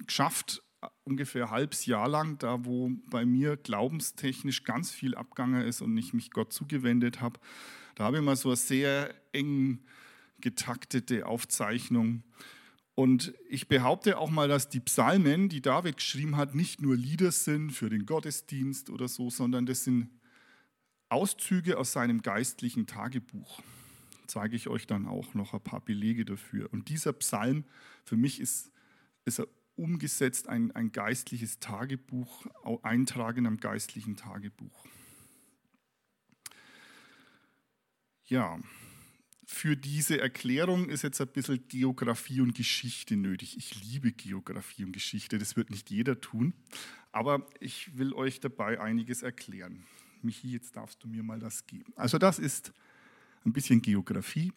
geschafft, 0.07 0.63
ungefähr 1.05 1.47
ein 1.47 1.51
halbes 1.51 1.87
Jahr 1.87 2.09
lang, 2.09 2.39
da 2.39 2.65
wo 2.65 2.91
bei 3.11 3.25
mir 3.25 3.57
glaubenstechnisch 3.57 4.65
ganz 4.65 4.91
viel 4.91 5.15
abgegangen 5.15 5.63
ist 5.63 5.81
und 5.81 5.97
ich 5.97 6.15
mich 6.15 6.31
Gott 6.31 6.53
zugewendet 6.53 7.21
habe. 7.21 7.41
Da 7.95 8.05
habe 8.05 8.19
ich 8.19 8.23
mal 8.23 8.37
so 8.37 8.51
eine 8.51 8.57
sehr 8.57 9.15
eng 9.33 9.81
getaktete 10.41 11.27
Aufzeichnung. 11.27 12.23
Und 12.95 13.35
ich 13.49 13.69
behaupte 13.69 14.19
auch 14.19 14.31
mal, 14.31 14.49
dass 14.49 14.69
die 14.69 14.81
Psalmen, 14.81 15.49
die 15.49 15.63
David 15.63 15.97
geschrieben 15.97 16.37
hat, 16.37 16.55
nicht 16.55 16.81
nur 16.81 16.97
Lieder 16.97 17.33
sind 17.33 17.71
für 17.71 17.91
den 17.91 18.07
Gottesdienst 18.07 18.91
oder 18.91 19.09
so, 19.09 19.31
sondern 19.31 19.67
das 19.67 19.85
sind 19.85 20.11
Auszüge 21.09 21.77
aus 21.79 21.93
seinem 21.93 22.23
geistlichen 22.23 22.87
Tagebuch 22.87 23.61
zeige 24.27 24.57
ich 24.57 24.69
euch 24.69 24.87
dann 24.87 25.07
auch 25.07 25.35
noch 25.35 25.55
ein 25.55 25.61
paar 25.61 25.81
Belege 25.81 26.25
dafür. 26.25 26.73
Und 26.73 26.89
dieser 26.89 27.13
Psalm 27.13 27.65
für 28.05 28.17
mich 28.17 28.41
ist, 28.41 28.71
ist 29.25 29.41
er 29.41 29.49
umgesetzt 29.77 30.49
ein, 30.49 30.73
ein 30.73 30.93
geistliches 30.93 31.59
Tagebuch, 31.59 32.47
Eintragen 32.83 33.41
in 33.41 33.47
einem 33.47 33.61
geistlichen 33.61 34.17
Tagebuch. 34.17 34.87
Ja, 38.27 38.59
für 39.47 39.77
diese 39.77 40.21
Erklärung 40.21 40.89
ist 40.89 41.03
jetzt 41.03 41.21
ein 41.21 41.29
bisschen 41.29 41.69
Geografie 41.69 42.41
und 42.41 42.55
Geschichte 42.55 43.17
nötig. 43.17 43.57
Ich 43.57 43.83
liebe 43.83 44.13
Geografie 44.13 44.85
und 44.85 44.93
Geschichte, 44.93 45.39
das 45.39 45.57
wird 45.57 45.71
nicht 45.71 45.91
jeder 45.91 46.21
tun, 46.21 46.55
aber 47.13 47.47
ich 47.61 47.97
will 47.99 48.15
euch 48.15 48.41
dabei 48.41 48.81
einiges 48.81 49.23
erklären. 49.23 49.85
Michi, 50.23 50.51
jetzt 50.51 50.77
darfst 50.77 51.03
du 51.03 51.09
mir 51.09 51.23
mal 51.23 51.39
das 51.39 51.67
geben. 51.67 51.93
Also 51.97 52.17
das 52.17 52.39
ist 52.39 52.73
ein 53.45 53.53
bisschen 53.53 53.83
Geografie. 53.83 54.53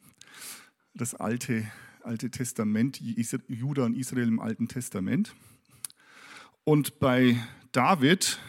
Das 0.98 1.14
alte, 1.14 1.72
alte 2.02 2.32
Testament, 2.32 3.00
Juda 3.48 3.86
und 3.86 3.96
Israel 3.96 4.28
im 4.28 4.40
Alten 4.40 4.68
Testament. 4.68 5.36
Und 6.64 6.98
bei 7.00 7.40
David 7.72 8.40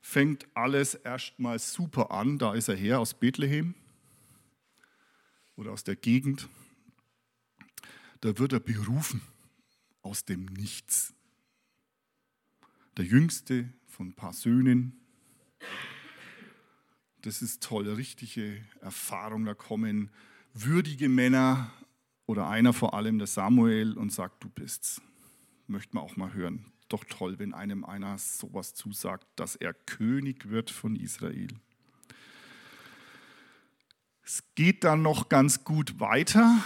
fängt 0.00 0.46
alles 0.54 0.94
erstmal 0.94 1.58
super 1.58 2.10
an. 2.10 2.38
Da 2.38 2.54
ist 2.54 2.68
er 2.68 2.76
her 2.76 3.00
aus 3.00 3.12
Bethlehem 3.12 3.74
oder 5.56 5.72
aus 5.72 5.84
der 5.84 5.96
Gegend. 5.96 6.48
Da 8.22 8.38
wird 8.38 8.54
er 8.54 8.60
berufen 8.60 9.20
aus 10.00 10.24
dem 10.24 10.46
Nichts. 10.46 11.12
Der 12.96 13.04
jüngste 13.04 13.68
von 13.86 14.08
ein 14.08 14.14
paar 14.14 14.32
Söhnen 14.32 14.98
das 17.26 17.42
ist 17.42 17.60
toll, 17.60 17.88
richtige 17.88 18.64
Erfahrung. 18.80 19.44
Da 19.46 19.54
kommen 19.54 20.10
würdige 20.64 21.08
Männer 21.08 21.70
oder 22.26 22.48
einer 22.48 22.72
vor 22.72 22.94
allem, 22.94 23.18
der 23.18 23.26
Samuel, 23.26 23.96
und 23.96 24.12
sagt, 24.12 24.42
du 24.42 24.48
bist's. 24.48 25.00
Möchte 25.66 25.94
man 25.94 26.04
auch 26.04 26.16
mal 26.16 26.32
hören. 26.32 26.72
Doch 26.88 27.04
toll, 27.04 27.38
wenn 27.38 27.52
einem 27.52 27.84
einer 27.84 28.18
sowas 28.18 28.74
zusagt, 28.74 29.26
dass 29.36 29.56
er 29.56 29.74
König 29.74 30.48
wird 30.48 30.70
von 30.70 30.94
Israel. 30.96 31.48
Es 34.22 34.42
geht 34.54 34.84
dann 34.84 35.02
noch 35.02 35.28
ganz 35.28 35.64
gut 35.64 36.00
weiter. 36.00 36.58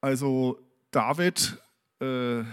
Also 0.00 0.60
David 0.90 1.60
äh, 2.00 2.44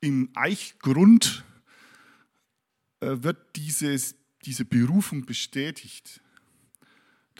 im 0.00 0.30
Eichgrund 0.34 1.44
äh, 3.00 3.16
wird 3.22 3.56
dieses, 3.56 4.14
diese 4.44 4.64
Berufung 4.64 5.26
bestätigt. 5.26 6.20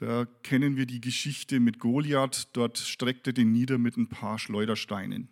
Da 0.00 0.24
kennen 0.42 0.78
wir 0.78 0.86
die 0.86 1.02
Geschichte 1.02 1.60
mit 1.60 1.78
Goliath. 1.78 2.48
Dort 2.54 2.78
streckte 2.78 3.34
den 3.34 3.52
nieder 3.52 3.76
mit 3.76 3.98
ein 3.98 4.08
paar 4.08 4.38
Schleudersteinen. 4.38 5.28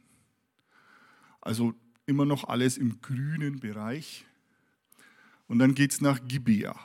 Also 1.40 1.74
immer 2.04 2.26
noch 2.26 2.44
alles 2.44 2.76
im 2.76 3.00
grünen 3.00 3.60
Bereich. 3.60 4.26
Und 5.46 5.58
dann 5.58 5.74
geht 5.74 5.92
es 5.92 6.02
nach 6.02 6.20
Gibea. 6.28 6.78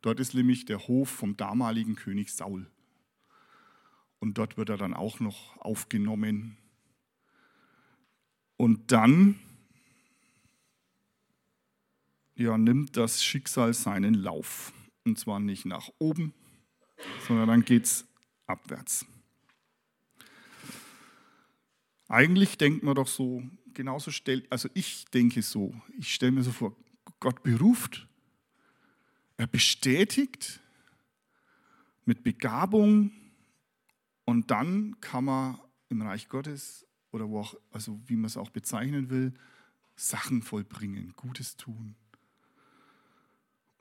Dort 0.00 0.18
ist 0.18 0.34
nämlich 0.34 0.64
der 0.64 0.88
Hof 0.88 1.10
vom 1.10 1.36
damaligen 1.36 1.94
König 1.94 2.32
Saul. 2.32 2.68
Und 4.18 4.36
dort 4.36 4.56
wird 4.56 4.68
er 4.68 4.76
dann 4.76 4.94
auch 4.94 5.20
noch 5.20 5.56
aufgenommen. 5.58 6.56
Und 8.56 8.90
dann 8.90 9.38
ja, 12.34 12.58
nimmt 12.58 12.96
das 12.96 13.22
Schicksal 13.22 13.74
seinen 13.74 14.14
Lauf. 14.14 14.72
Und 15.04 15.18
zwar 15.18 15.40
nicht 15.40 15.64
nach 15.64 15.88
oben, 15.98 16.32
sondern 17.26 17.48
dann 17.48 17.64
geht 17.64 17.84
es 17.84 18.06
abwärts. 18.46 19.06
Eigentlich 22.08 22.58
denkt 22.58 22.82
man 22.82 22.94
doch 22.94 23.08
so, 23.08 23.42
genauso 23.72 24.10
stellt, 24.10 24.50
also 24.52 24.68
ich 24.74 25.06
denke 25.06 25.42
so, 25.42 25.74
ich 25.98 26.12
stelle 26.12 26.32
mir 26.32 26.42
so 26.42 26.52
vor, 26.52 26.76
Gott 27.20 27.42
beruft, 27.42 28.06
er 29.36 29.46
bestätigt 29.46 30.60
mit 32.04 32.22
Begabung 32.22 33.12
und 34.24 34.50
dann 34.50 35.00
kann 35.00 35.24
man 35.24 35.58
im 35.88 36.02
Reich 36.02 36.28
Gottes 36.28 36.86
oder 37.12 37.28
wo 37.28 37.40
auch, 37.40 37.54
also 37.70 38.00
wie 38.06 38.16
man 38.16 38.26
es 38.26 38.36
auch 38.36 38.50
bezeichnen 38.50 39.10
will, 39.10 39.34
Sachen 39.96 40.42
vollbringen, 40.42 41.12
Gutes 41.16 41.56
tun. 41.56 41.94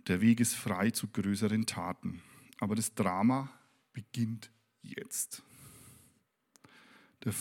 Der 0.07 0.21
Weg 0.21 0.39
ist 0.39 0.55
frei 0.55 0.91
zu 0.91 1.07
größeren 1.07 1.65
Taten. 1.65 2.21
Aber 2.59 2.75
das 2.75 2.93
Drama 2.95 3.49
beginnt 3.93 4.51
jetzt. 4.81 5.43
Der, 7.23 7.33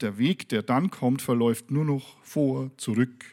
der, 0.00 0.18
Weg, 0.18 0.48
der 0.48 0.62
dann 0.62 0.90
kommt, 0.90 1.22
verläuft 1.22 1.70
nur 1.70 1.84
noch 1.84 2.22
vor, 2.22 2.76
zurück. 2.76 3.24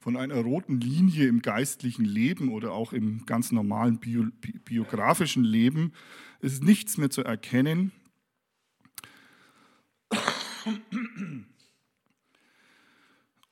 Von 0.00 0.16
einer 0.16 0.36
roten 0.36 0.80
Linie 0.80 1.28
im 1.28 1.42
geistlichen 1.42 2.04
Leben 2.04 2.50
oder 2.50 2.72
auch 2.72 2.92
im 2.92 3.24
ganz 3.26 3.52
normalen 3.52 3.98
bio, 3.98 4.26
biografischen 4.64 5.44
Leben 5.44 5.92
ist 6.40 6.62
nichts 6.62 6.98
mehr 6.98 7.10
zu 7.10 7.22
erkennen. 7.24 7.92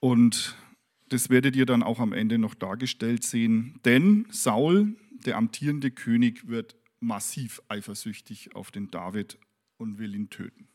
Und 0.00 0.56
das 1.12 1.28
werdet 1.28 1.56
ihr 1.56 1.66
dann 1.66 1.82
auch 1.82 2.00
am 2.00 2.14
Ende 2.14 2.38
noch 2.38 2.54
dargestellt 2.54 3.22
sehen. 3.22 3.78
Denn 3.84 4.26
Saul, 4.30 4.96
der 5.26 5.36
amtierende 5.36 5.90
König, 5.90 6.48
wird 6.48 6.74
massiv 7.00 7.60
eifersüchtig 7.68 8.54
auf 8.54 8.70
den 8.70 8.90
David 8.90 9.38
und 9.76 9.98
will 9.98 10.14
ihn 10.14 10.30
töten. 10.30 10.68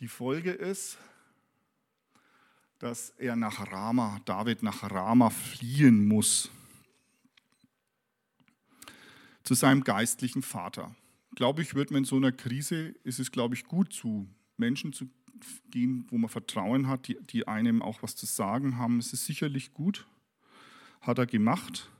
Die 0.00 0.08
Folge 0.08 0.50
ist, 0.50 0.98
dass 2.80 3.10
er 3.10 3.36
nach 3.36 3.70
Rama, 3.70 4.20
David 4.24 4.64
nach 4.64 4.90
Rama 4.90 5.30
fliehen 5.30 6.08
muss, 6.08 6.50
zu 9.44 9.54
seinem 9.54 9.84
geistlichen 9.84 10.42
Vater. 10.42 10.96
Glaube 11.36 11.62
ich, 11.62 11.74
wird 11.74 11.92
man 11.92 11.98
in 11.98 12.04
so 12.04 12.16
einer 12.16 12.32
Krise, 12.32 12.94
ist 13.04 13.20
es, 13.20 13.30
glaube 13.30 13.54
ich, 13.54 13.64
gut, 13.64 13.92
zu 13.92 14.28
Menschen 14.56 14.92
zu 14.92 15.08
gehen, 15.70 16.06
wo 16.08 16.18
man 16.18 16.28
Vertrauen 16.28 16.88
hat, 16.88 17.08
die, 17.08 17.18
die 17.20 17.48
einem 17.48 17.82
auch 17.82 18.02
was 18.02 18.16
zu 18.16 18.26
sagen 18.26 18.76
haben. 18.78 18.98
Es 18.98 19.12
ist 19.12 19.26
sicherlich 19.26 19.72
gut, 19.72 20.06
hat 21.00 21.18
er 21.18 21.26
gemacht. 21.26 21.90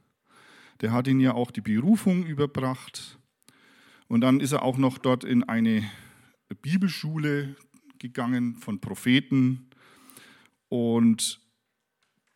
Der 0.80 0.92
hat 0.92 1.08
ihn 1.08 1.20
ja 1.20 1.34
auch 1.34 1.50
die 1.50 1.60
Berufung 1.60 2.24
überbracht. 2.24 3.18
Und 4.08 4.22
dann 4.22 4.40
ist 4.40 4.52
er 4.52 4.62
auch 4.62 4.76
noch 4.76 4.98
dort 4.98 5.24
in 5.24 5.44
eine 5.44 5.88
Bibelschule 6.62 7.56
gegangen 7.98 8.56
von 8.56 8.80
Propheten. 8.80 9.70
Und 10.68 11.40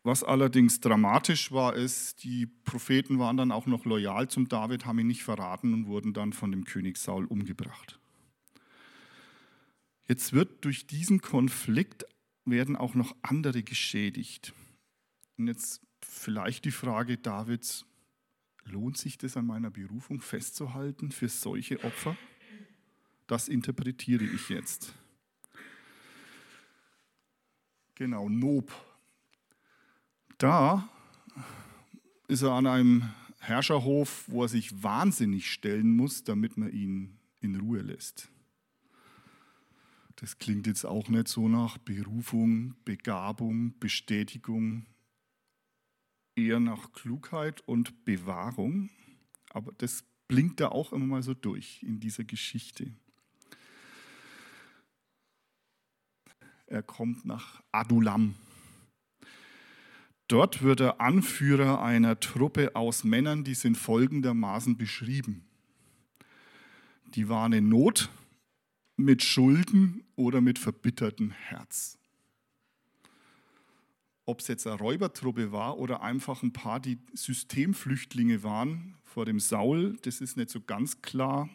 was 0.02 0.22
allerdings 0.22 0.80
dramatisch 0.80 1.50
war, 1.50 1.74
ist, 1.74 2.22
die 2.24 2.46
Propheten 2.46 3.18
waren 3.18 3.38
dann 3.38 3.50
auch 3.50 3.66
noch 3.66 3.86
loyal 3.86 4.28
zum 4.28 4.48
David, 4.48 4.84
haben 4.84 4.98
ihn 4.98 5.06
nicht 5.06 5.24
verraten 5.24 5.72
und 5.72 5.86
wurden 5.86 6.12
dann 6.12 6.34
von 6.34 6.50
dem 6.50 6.64
König 6.64 6.98
Saul 6.98 7.24
umgebracht. 7.24 7.98
Jetzt 10.06 10.32
wird 10.32 10.64
durch 10.64 10.86
diesen 10.86 11.20
Konflikt 11.20 12.04
werden 12.44 12.76
auch 12.76 12.94
noch 12.94 13.16
andere 13.22 13.62
geschädigt. 13.62 14.52
Und 15.38 15.48
jetzt 15.48 15.80
vielleicht 16.02 16.64
die 16.64 16.70
Frage 16.70 17.16
Davids, 17.16 17.86
lohnt 18.64 18.98
sich 18.98 19.18
das 19.18 19.36
an 19.36 19.46
meiner 19.46 19.70
Berufung 19.70 20.20
festzuhalten 20.20 21.10
für 21.10 21.28
solche 21.28 21.82
Opfer? 21.84 22.16
Das 23.26 23.48
interpretiere 23.48 24.24
ich 24.24 24.50
jetzt. 24.50 24.94
Genau, 27.94 28.28
Nob. 28.28 28.72
Da 30.36 30.88
ist 32.28 32.42
er 32.42 32.52
an 32.52 32.66
einem 32.66 33.12
Herrscherhof, 33.38 34.24
wo 34.26 34.42
er 34.42 34.48
sich 34.48 34.82
wahnsinnig 34.82 35.50
stellen 35.50 35.96
muss, 35.96 36.24
damit 36.24 36.56
man 36.56 36.70
ihn 36.72 37.18
in 37.40 37.56
Ruhe 37.56 37.80
lässt. 37.80 38.28
Das 40.24 40.38
klingt 40.38 40.66
jetzt 40.66 40.86
auch 40.86 41.10
nicht 41.10 41.28
so 41.28 41.50
nach 41.50 41.76
Berufung, 41.76 42.76
Begabung, 42.86 43.78
Bestätigung, 43.78 44.86
eher 46.34 46.60
nach 46.60 46.92
Klugheit 46.92 47.60
und 47.68 48.06
Bewahrung. 48.06 48.88
Aber 49.50 49.72
das 49.76 50.02
blinkt 50.26 50.60
da 50.60 50.68
auch 50.68 50.94
immer 50.94 51.04
mal 51.04 51.22
so 51.22 51.34
durch 51.34 51.82
in 51.82 52.00
dieser 52.00 52.24
Geschichte. 52.24 52.90
Er 56.68 56.82
kommt 56.82 57.26
nach 57.26 57.62
Adulam. 57.70 58.34
Dort 60.28 60.62
wird 60.62 60.80
er 60.80 61.02
Anführer 61.02 61.82
einer 61.82 62.18
Truppe 62.18 62.74
aus 62.74 63.04
Männern, 63.04 63.44
die 63.44 63.52
sind 63.52 63.76
folgendermaßen 63.76 64.78
beschrieben. 64.78 65.44
Die 67.08 67.28
waren 67.28 67.52
in 67.52 67.68
Not, 67.68 68.08
mit 68.96 69.22
Schulden 69.22 70.04
oder 70.16 70.40
mit 70.40 70.58
verbittertem 70.58 71.30
Herz. 71.30 71.98
Ob 74.26 74.40
es 74.40 74.48
jetzt 74.48 74.66
eine 74.66 74.78
Räubertruppe 74.78 75.52
war 75.52 75.78
oder 75.78 76.02
einfach 76.02 76.42
ein 76.42 76.52
paar, 76.52 76.80
die 76.80 76.98
Systemflüchtlinge 77.12 78.42
waren 78.42 78.94
vor 79.04 79.26
dem 79.26 79.38
Saul, 79.38 79.98
das 80.02 80.20
ist 80.20 80.36
nicht 80.36 80.50
so 80.50 80.60
ganz 80.60 81.02
klar 81.02 81.48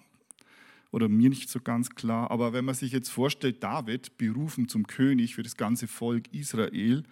oder 0.92 1.10
mir 1.10 1.30
nicht 1.30 1.50
so 1.50 1.60
ganz 1.60 1.90
klar. 1.90 2.30
Aber 2.32 2.54
wenn 2.54 2.66
man 2.66 2.76
sich 2.76 2.92
jetzt 2.92 3.10
vorstellt, 3.10 3.64
David, 3.64 4.18
berufen 4.18 4.68
zum 4.68 4.86
König 4.86 5.36
für 5.36 5.44
das 5.44 5.58
ganze 5.58 5.88
Volk 5.88 6.32
Israel, 6.34 7.04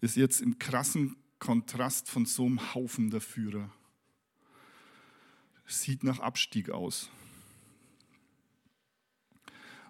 ist 0.00 0.16
jetzt 0.16 0.40
im 0.40 0.58
krassen 0.58 1.16
Kontrast 1.38 2.08
von 2.08 2.26
so 2.26 2.46
einem 2.46 2.74
Haufen 2.74 3.10
der 3.10 3.20
Führer. 3.20 3.70
Sieht 5.66 6.04
nach 6.04 6.20
Abstieg 6.20 6.70
aus. 6.70 7.10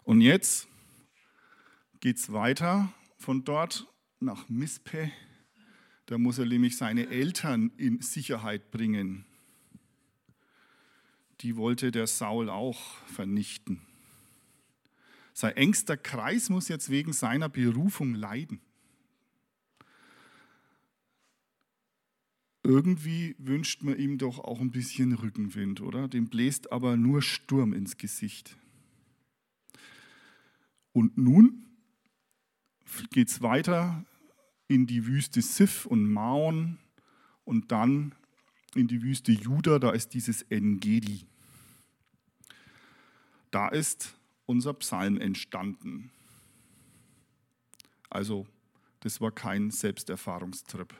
Und 0.07 0.21
jetzt 0.21 0.69
geht 1.99 2.16
es 2.16 2.33
weiter 2.33 2.92
von 3.19 3.42
dort 3.42 3.88
nach 4.21 4.49
Mispe. 4.49 5.11
Da 6.07 6.16
muss 6.16 6.38
er 6.38 6.47
nämlich 6.47 6.77
seine 6.77 7.09
Eltern 7.09 7.73
in 7.77 8.01
Sicherheit 8.01 8.71
bringen. 8.71 9.27
Die 11.40 11.57
wollte 11.57 11.90
der 11.90 12.07
Saul 12.07 12.49
auch 12.49 12.81
vernichten. 13.07 13.81
Sein 15.33 15.57
engster 15.57 15.97
Kreis 15.97 16.51
muss 16.51 16.69
jetzt 16.69 16.88
wegen 16.88 17.12
seiner 17.12 17.49
Berufung 17.49 18.14
leiden. 18.14 18.61
Irgendwie 22.62 23.35
wünscht 23.38 23.83
man 23.83 23.99
ihm 23.99 24.19
doch 24.19 24.38
auch 24.38 24.61
ein 24.61 24.71
bisschen 24.71 25.14
Rückenwind, 25.14 25.81
oder? 25.81 26.07
Dem 26.07 26.29
bläst 26.29 26.71
aber 26.71 26.97
nur 26.97 27.23
Sturm 27.23 27.73
ins 27.73 27.97
Gesicht. 27.97 28.57
Und 30.96 31.18
nun 31.18 31.66
geht 33.11 33.28
es 33.28 33.42
weiter 33.42 34.06
in 34.66 34.87
die 34.87 35.04
Wüste 35.04 35.42
Sif 35.42 35.85
und 35.85 36.11
Maon 36.11 36.78
und 37.44 37.70
dann 37.70 38.14
in 38.74 38.88
die 38.88 39.02
Wüste 39.02 39.30
Juda, 39.30 39.78
da 39.78 39.90
ist 39.90 40.14
dieses 40.14 40.40
Engedi. 40.44 41.26
Da 43.50 43.68
ist 43.68 44.16
unser 44.46 44.72
Psalm 44.72 45.20
entstanden. 45.20 46.11
Also, 48.09 48.46
das 49.00 49.20
war 49.20 49.32
kein 49.32 49.70
Selbsterfahrungstrip 49.70 50.94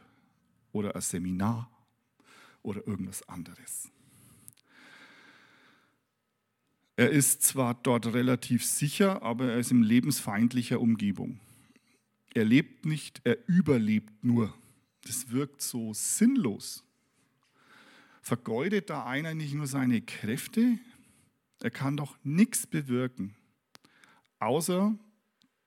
oder 0.73 0.95
ein 0.95 1.01
Seminar 1.01 1.71
oder 2.63 2.87
irgendwas 2.87 3.27
anderes. 3.31 3.91
Er 6.97 7.11
ist 7.11 7.43
zwar 7.43 7.75
dort 7.75 8.07
relativ 8.15 8.65
sicher, 8.65 9.23
aber 9.23 9.53
er 9.53 9.59
ist 9.59 9.71
in 9.71 9.83
lebensfeindlicher 9.83 10.81
Umgebung. 10.81 11.41
Er 12.33 12.45
lebt 12.45 12.87
nicht, 12.87 13.21
er 13.25 13.37
überlebt 13.47 14.25
nur. 14.25 14.55
Das 15.03 15.31
wirkt 15.31 15.61
so 15.61 15.93
sinnlos. 15.93 16.85
Vergeudet 18.23 18.89
da 18.89 19.05
einer 19.05 19.35
nicht 19.35 19.53
nur 19.53 19.67
seine 19.67 20.01
Kräfte? 20.01 20.79
Er 21.63 21.71
kann 21.71 21.99
doch 21.99 22.17
nichts 22.25 22.67
bewirken, 22.67 23.35
außer 24.39 24.95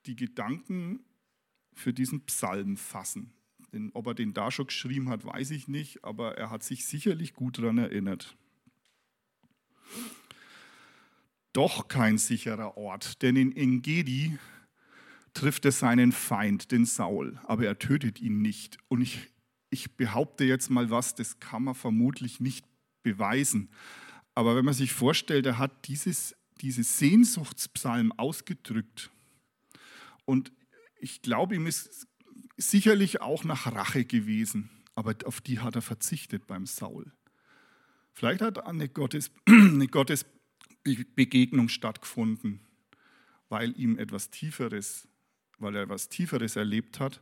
die 0.07 0.15
Gedanken 0.15 0.99
für 1.73 1.93
diesen 1.93 2.21
Psalm 2.21 2.75
fassen. 2.75 3.31
Denn 3.71 3.91
ob 3.93 4.07
er 4.07 4.15
den 4.15 4.33
da 4.33 4.49
schon 4.49 4.67
geschrieben 4.67 5.09
hat, 5.09 5.25
weiß 5.25 5.51
ich 5.51 5.67
nicht, 5.67 6.03
aber 6.03 6.37
er 6.37 6.49
hat 6.49 6.63
sich 6.63 6.85
sicherlich 6.85 7.35
gut 7.35 7.59
daran 7.59 7.77
erinnert 7.77 8.35
doch 11.53 11.87
kein 11.87 12.17
sicherer 12.17 12.77
Ort, 12.77 13.21
denn 13.21 13.35
in 13.35 13.55
Engedi 13.55 14.37
trifft 15.33 15.65
er 15.65 15.71
seinen 15.71 16.11
Feind, 16.11 16.71
den 16.71 16.85
Saul, 16.85 17.39
aber 17.43 17.65
er 17.65 17.79
tötet 17.79 18.19
ihn 18.19 18.41
nicht. 18.41 18.77
Und 18.87 19.01
ich, 19.01 19.29
ich 19.69 19.95
behaupte 19.95 20.43
jetzt 20.43 20.69
mal 20.69 20.89
was, 20.89 21.15
das 21.15 21.39
kann 21.39 21.63
man 21.63 21.75
vermutlich 21.75 22.39
nicht 22.39 22.65
beweisen. 23.03 23.69
Aber 24.35 24.55
wenn 24.55 24.65
man 24.65 24.73
sich 24.73 24.93
vorstellt, 24.93 25.45
er 25.45 25.57
hat 25.57 25.87
dieses, 25.87 26.35
diese 26.61 26.83
Sehnsuchtspsalm 26.83 28.11
ausgedrückt. 28.13 29.11
Und 30.25 30.51
ich 30.99 31.21
glaube, 31.21 31.55
ihm 31.55 31.67
ist 31.67 32.07
sicherlich 32.57 33.21
auch 33.21 33.43
nach 33.43 33.67
Rache 33.67 34.05
gewesen, 34.05 34.69
aber 34.95 35.15
auf 35.25 35.41
die 35.41 35.59
hat 35.59 35.75
er 35.75 35.81
verzichtet 35.81 36.45
beim 36.47 36.65
Saul. 36.65 37.11
Vielleicht 38.13 38.41
hat 38.41 38.65
eine, 38.65 38.89
Gottes, 38.89 39.31
eine 39.47 39.87
Gottesbegegnung 40.83 41.69
stattgefunden, 41.69 42.59
weil 43.49 43.77
ihm 43.79 43.97
etwas 43.97 44.29
Tieferes, 44.29 45.07
weil 45.57 45.75
er 45.75 45.83
etwas 45.83 46.09
Tieferes 46.09 46.55
erlebt 46.55 46.99
hat 46.99 47.21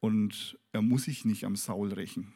und 0.00 0.58
er 0.72 0.82
muss 0.82 1.04
sich 1.04 1.24
nicht 1.24 1.44
am 1.44 1.56
Saul 1.56 1.92
rächen. 1.92 2.32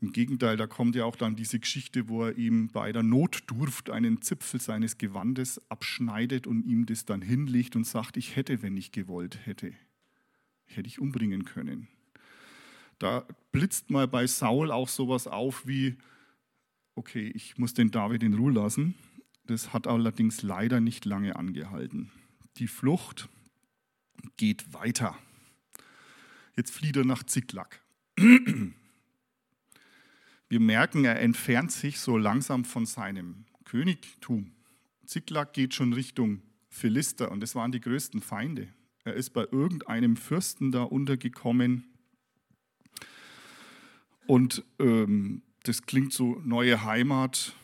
Im 0.00 0.12
Gegenteil, 0.12 0.56
da 0.56 0.66
kommt 0.66 0.96
ja 0.96 1.04
auch 1.04 1.14
dann 1.14 1.36
diese 1.36 1.60
Geschichte, 1.60 2.08
wo 2.08 2.24
er 2.24 2.36
ihm 2.36 2.68
bei 2.68 2.90
der 2.90 3.04
Notdurft 3.04 3.88
einen 3.88 4.20
Zipfel 4.20 4.60
seines 4.60 4.98
Gewandes 4.98 5.60
abschneidet 5.70 6.48
und 6.48 6.66
ihm 6.66 6.86
das 6.86 7.04
dann 7.04 7.22
hinlegt 7.22 7.76
und 7.76 7.86
sagt, 7.86 8.16
ich 8.16 8.34
hätte, 8.34 8.62
wenn 8.62 8.76
ich 8.76 8.90
gewollt 8.90 9.46
hätte, 9.46 9.72
hätte 10.64 10.88
ich 10.88 10.98
umbringen 10.98 11.44
können. 11.44 11.86
Da 12.98 13.24
blitzt 13.52 13.90
mal 13.90 14.08
bei 14.08 14.26
Saul 14.26 14.72
auch 14.72 14.88
sowas 14.88 15.28
auf 15.28 15.68
wie, 15.68 15.96
okay, 16.94 17.30
ich 17.34 17.58
muss 17.58 17.74
den 17.74 17.90
David 17.90 18.22
in 18.22 18.34
Ruhe 18.34 18.52
lassen. 18.52 18.94
Das 19.46 19.72
hat 19.72 19.86
allerdings 19.86 20.42
leider 20.42 20.80
nicht 20.80 21.04
lange 21.04 21.36
angehalten. 21.36 22.10
Die 22.58 22.68
Flucht 22.68 23.28
geht 24.36 24.72
weiter. 24.72 25.18
Jetzt 26.56 26.72
flieht 26.72 26.96
er 26.96 27.04
nach 27.04 27.22
Ziklag. 27.24 27.80
Wir 30.48 30.60
merken, 30.60 31.04
er 31.04 31.20
entfernt 31.20 31.72
sich 31.72 31.98
so 31.98 32.18
langsam 32.18 32.64
von 32.64 32.84
seinem 32.84 33.46
Königtum. 33.64 34.52
Ziklag 35.06 35.54
geht 35.54 35.74
schon 35.74 35.94
Richtung 35.94 36.42
Philister 36.68 37.30
und 37.30 37.40
das 37.40 37.54
waren 37.54 37.72
die 37.72 37.80
größten 37.80 38.20
Feinde. 38.20 38.68
Er 39.04 39.14
ist 39.14 39.30
bei 39.30 39.46
irgendeinem 39.50 40.16
Fürsten 40.16 40.70
da 40.70 40.82
untergekommen 40.82 41.84
und 44.26 44.62
ähm, 44.78 45.42
das 45.64 45.82
klingt 45.82 46.12
so 46.12 46.40
neue 46.44 46.84
Heimat. 46.84 47.54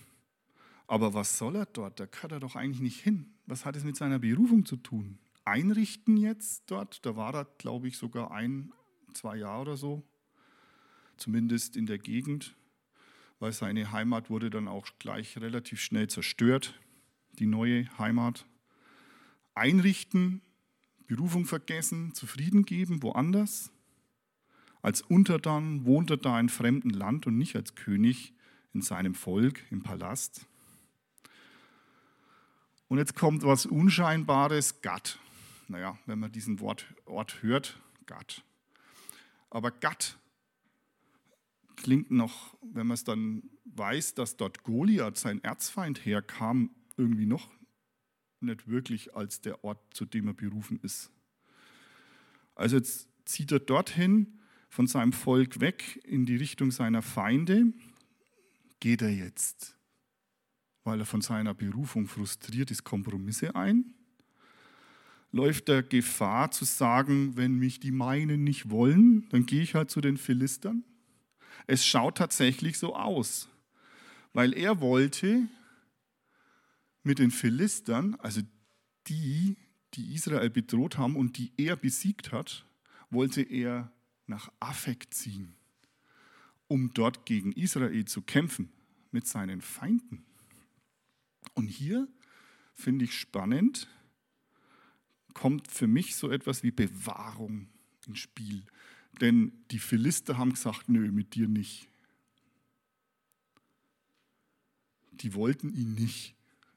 Aber 0.86 1.14
was 1.14 1.38
soll 1.38 1.56
er 1.56 1.66
dort? 1.66 2.00
Da 2.00 2.06
kann 2.06 2.30
er 2.30 2.40
doch 2.40 2.56
eigentlich 2.56 2.80
nicht 2.80 3.00
hin. 3.00 3.34
Was 3.46 3.64
hat 3.64 3.76
es 3.76 3.84
mit 3.84 3.96
seiner 3.96 4.18
Berufung 4.18 4.64
zu 4.64 4.76
tun? 4.76 5.18
Einrichten 5.44 6.16
jetzt 6.16 6.64
dort, 6.66 7.04
da 7.04 7.16
war 7.16 7.34
er, 7.34 7.44
glaube 7.44 7.88
ich, 7.88 7.96
sogar 7.96 8.30
ein, 8.30 8.72
zwei 9.14 9.36
Jahre 9.36 9.62
oder 9.62 9.76
so, 9.76 10.02
zumindest 11.16 11.76
in 11.76 11.86
der 11.86 11.98
Gegend 11.98 12.54
weil 13.40 13.52
seine 13.52 13.92
Heimat 13.92 14.30
wurde 14.30 14.50
dann 14.50 14.68
auch 14.68 14.86
gleich 14.98 15.38
relativ 15.38 15.80
schnell 15.80 16.08
zerstört, 16.08 16.78
die 17.38 17.46
neue 17.46 17.86
Heimat. 17.98 18.46
Einrichten, 19.54 20.40
Berufung 21.06 21.44
vergessen, 21.44 22.14
zufrieden 22.14 22.64
geben, 22.64 23.02
woanders. 23.02 23.70
Als 24.82 25.02
Untertan 25.02 25.84
wohnt 25.84 26.10
er 26.10 26.16
da 26.16 26.38
in 26.38 26.48
fremden 26.48 26.90
Land 26.90 27.26
und 27.26 27.36
nicht 27.36 27.56
als 27.56 27.74
König 27.74 28.34
in 28.72 28.82
seinem 28.82 29.14
Volk, 29.14 29.64
im 29.70 29.82
Palast. 29.82 30.46
Und 32.88 32.98
jetzt 32.98 33.14
kommt 33.14 33.42
was 33.42 33.66
Unscheinbares, 33.66 34.80
Gad. 34.80 35.18
Naja, 35.68 35.98
wenn 36.06 36.18
man 36.18 36.32
diesen 36.32 36.60
Wort, 36.60 36.86
Ort 37.04 37.42
hört, 37.42 37.80
Gad. 38.06 38.42
Aber 39.50 39.70
Gad 39.70 40.18
klingt 41.76 42.10
noch, 42.10 42.56
wenn 42.62 42.86
man 42.86 42.94
es 42.94 43.04
dann 43.04 43.42
weiß, 43.64 44.14
dass 44.14 44.36
dort 44.36 44.62
Goliath, 44.62 45.18
sein 45.18 45.42
Erzfeind, 45.44 46.04
herkam, 46.04 46.70
irgendwie 46.96 47.26
noch 47.26 47.50
nicht 48.40 48.68
wirklich 48.68 49.14
als 49.14 49.40
der 49.40 49.64
Ort, 49.64 49.78
zu 49.94 50.04
dem 50.04 50.28
er 50.28 50.34
berufen 50.34 50.78
ist. 50.82 51.10
Also 52.54 52.76
jetzt 52.76 53.08
zieht 53.24 53.52
er 53.52 53.60
dorthin, 53.60 54.37
von 54.78 54.86
seinem 54.86 55.12
Volk 55.12 55.58
weg, 55.58 55.98
in 56.04 56.24
die 56.24 56.36
Richtung 56.36 56.70
seiner 56.70 57.02
Feinde. 57.02 57.72
Geht 58.78 59.02
er 59.02 59.10
jetzt, 59.10 59.76
weil 60.84 61.00
er 61.00 61.04
von 61.04 61.20
seiner 61.20 61.52
Berufung 61.52 62.06
frustriert 62.06 62.70
ist, 62.70 62.84
Kompromisse 62.84 63.56
ein? 63.56 63.92
Läuft 65.32 65.68
er 65.68 65.82
Gefahr 65.82 66.52
zu 66.52 66.64
sagen, 66.64 67.36
wenn 67.36 67.56
mich 67.56 67.80
die 67.80 67.90
meinen 67.90 68.44
nicht 68.44 68.70
wollen, 68.70 69.28
dann 69.30 69.46
gehe 69.46 69.62
ich 69.62 69.74
halt 69.74 69.90
zu 69.90 70.00
den 70.00 70.16
Philistern? 70.16 70.84
Es 71.66 71.84
schaut 71.84 72.18
tatsächlich 72.18 72.78
so 72.78 72.94
aus, 72.94 73.48
weil 74.32 74.52
er 74.52 74.80
wollte 74.80 75.48
mit 77.02 77.18
den 77.18 77.32
Philistern, 77.32 78.14
also 78.20 78.42
die, 79.08 79.56
die 79.94 80.14
Israel 80.14 80.50
bedroht 80.50 80.98
haben 80.98 81.16
und 81.16 81.36
die 81.36 81.50
er 81.56 81.74
besiegt 81.74 82.30
hat, 82.30 82.64
wollte 83.10 83.42
er 83.42 83.90
nach 84.28 84.50
Affekt 84.60 85.14
ziehen, 85.14 85.54
um 86.66 86.92
dort 86.92 87.26
gegen 87.26 87.52
Israel 87.52 88.04
zu 88.04 88.22
kämpfen 88.22 88.70
mit 89.10 89.26
seinen 89.26 89.60
Feinden. 89.60 90.24
Und 91.54 91.68
hier 91.68 92.08
finde 92.74 93.04
ich 93.04 93.14
spannend, 93.14 93.88
kommt 95.34 95.68
für 95.68 95.86
mich 95.86 96.16
so 96.16 96.30
etwas 96.30 96.62
wie 96.62 96.70
Bewahrung 96.70 97.68
ins 98.06 98.18
Spiel. 98.18 98.64
Denn 99.20 99.52
die 99.70 99.78
Philister 99.78 100.38
haben 100.38 100.50
gesagt, 100.50 100.88
nö, 100.88 101.10
mit 101.10 101.34
dir 101.34 101.48
nicht. 101.48 101.88
Die 105.12 105.34
wollten 105.34 105.72
ihn 105.72 105.94
nicht. 105.94 106.36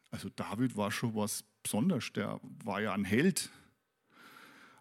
Also 0.09 0.29
David 0.29 0.75
war 0.75 0.91
schon 0.91 1.15
was 1.15 1.43
Besonderes, 1.63 2.11
der 2.13 2.39
war 2.63 2.81
ja 2.81 2.93
ein 2.93 3.05
Held. 3.05 3.51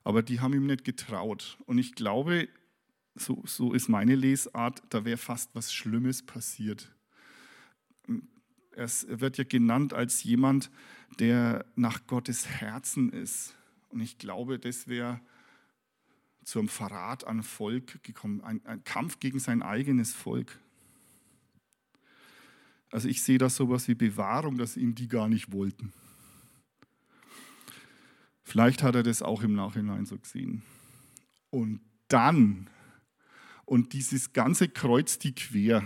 Aber 0.02 0.22
die 0.22 0.40
haben 0.40 0.54
ihm 0.54 0.66
nicht 0.66 0.84
getraut. 0.84 1.58
Und 1.66 1.78
ich 1.78 1.94
glaube, 1.94 2.48
so, 3.20 3.42
so 3.46 3.72
ist 3.72 3.88
meine 3.88 4.14
Lesart, 4.14 4.82
da 4.90 5.04
wäre 5.04 5.18
fast 5.18 5.54
was 5.54 5.72
Schlimmes 5.72 6.22
passiert. 6.22 6.94
Er 8.74 8.88
wird 9.20 9.38
ja 9.38 9.44
genannt 9.44 9.92
als 9.92 10.22
jemand, 10.22 10.70
der 11.18 11.66
nach 11.76 12.06
Gottes 12.06 12.46
Herzen 12.48 13.12
ist. 13.12 13.54
Und 13.90 14.00
ich 14.00 14.18
glaube, 14.18 14.58
das 14.58 14.88
wäre 14.88 15.20
zum 16.44 16.68
Verrat 16.68 17.26
an 17.26 17.42
Volk 17.42 18.02
gekommen, 18.02 18.40
ein, 18.40 18.64
ein 18.64 18.82
Kampf 18.84 19.20
gegen 19.20 19.38
sein 19.38 19.62
eigenes 19.62 20.12
Volk. 20.14 20.58
Also 22.90 23.08
ich 23.08 23.22
sehe 23.22 23.38
das 23.38 23.56
sowas 23.56 23.86
wie 23.88 23.94
Bewahrung, 23.94 24.56
dass 24.56 24.76
ihn 24.76 24.94
die 24.94 25.08
gar 25.08 25.28
nicht 25.28 25.52
wollten. 25.52 25.92
Vielleicht 28.42 28.82
hat 28.82 28.96
er 28.96 29.02
das 29.02 29.22
auch 29.22 29.42
im 29.42 29.54
Nachhinein 29.54 30.06
so 30.06 30.18
gesehen. 30.18 30.62
Und 31.50 31.80
dann, 32.08 32.68
und 33.70 33.92
dieses 33.92 34.32
ganze 34.32 34.68
Kreuz 34.68 35.20
die 35.20 35.32
quer, 35.32 35.84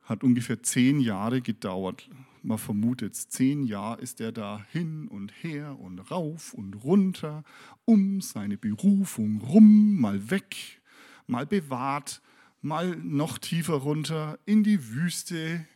hat 0.00 0.24
ungefähr 0.24 0.62
zehn 0.62 0.98
Jahre 0.98 1.42
gedauert. 1.42 2.08
Man 2.42 2.56
vermutet, 2.56 3.14
zehn 3.14 3.64
Jahre 3.64 4.00
ist 4.00 4.22
er 4.22 4.32
da 4.32 4.64
hin 4.72 5.08
und 5.08 5.30
her 5.42 5.78
und 5.78 5.98
rauf 6.10 6.54
und 6.54 6.72
runter, 6.72 7.44
um 7.84 8.22
seine 8.22 8.56
Berufung 8.56 9.42
rum, 9.42 10.00
mal 10.00 10.30
weg, 10.30 10.80
mal 11.26 11.44
bewahrt, 11.44 12.22
mal 12.62 12.96
noch 12.96 13.36
tiefer 13.36 13.74
runter 13.74 14.38
in 14.46 14.64
die 14.64 14.88
Wüste. 14.88 15.66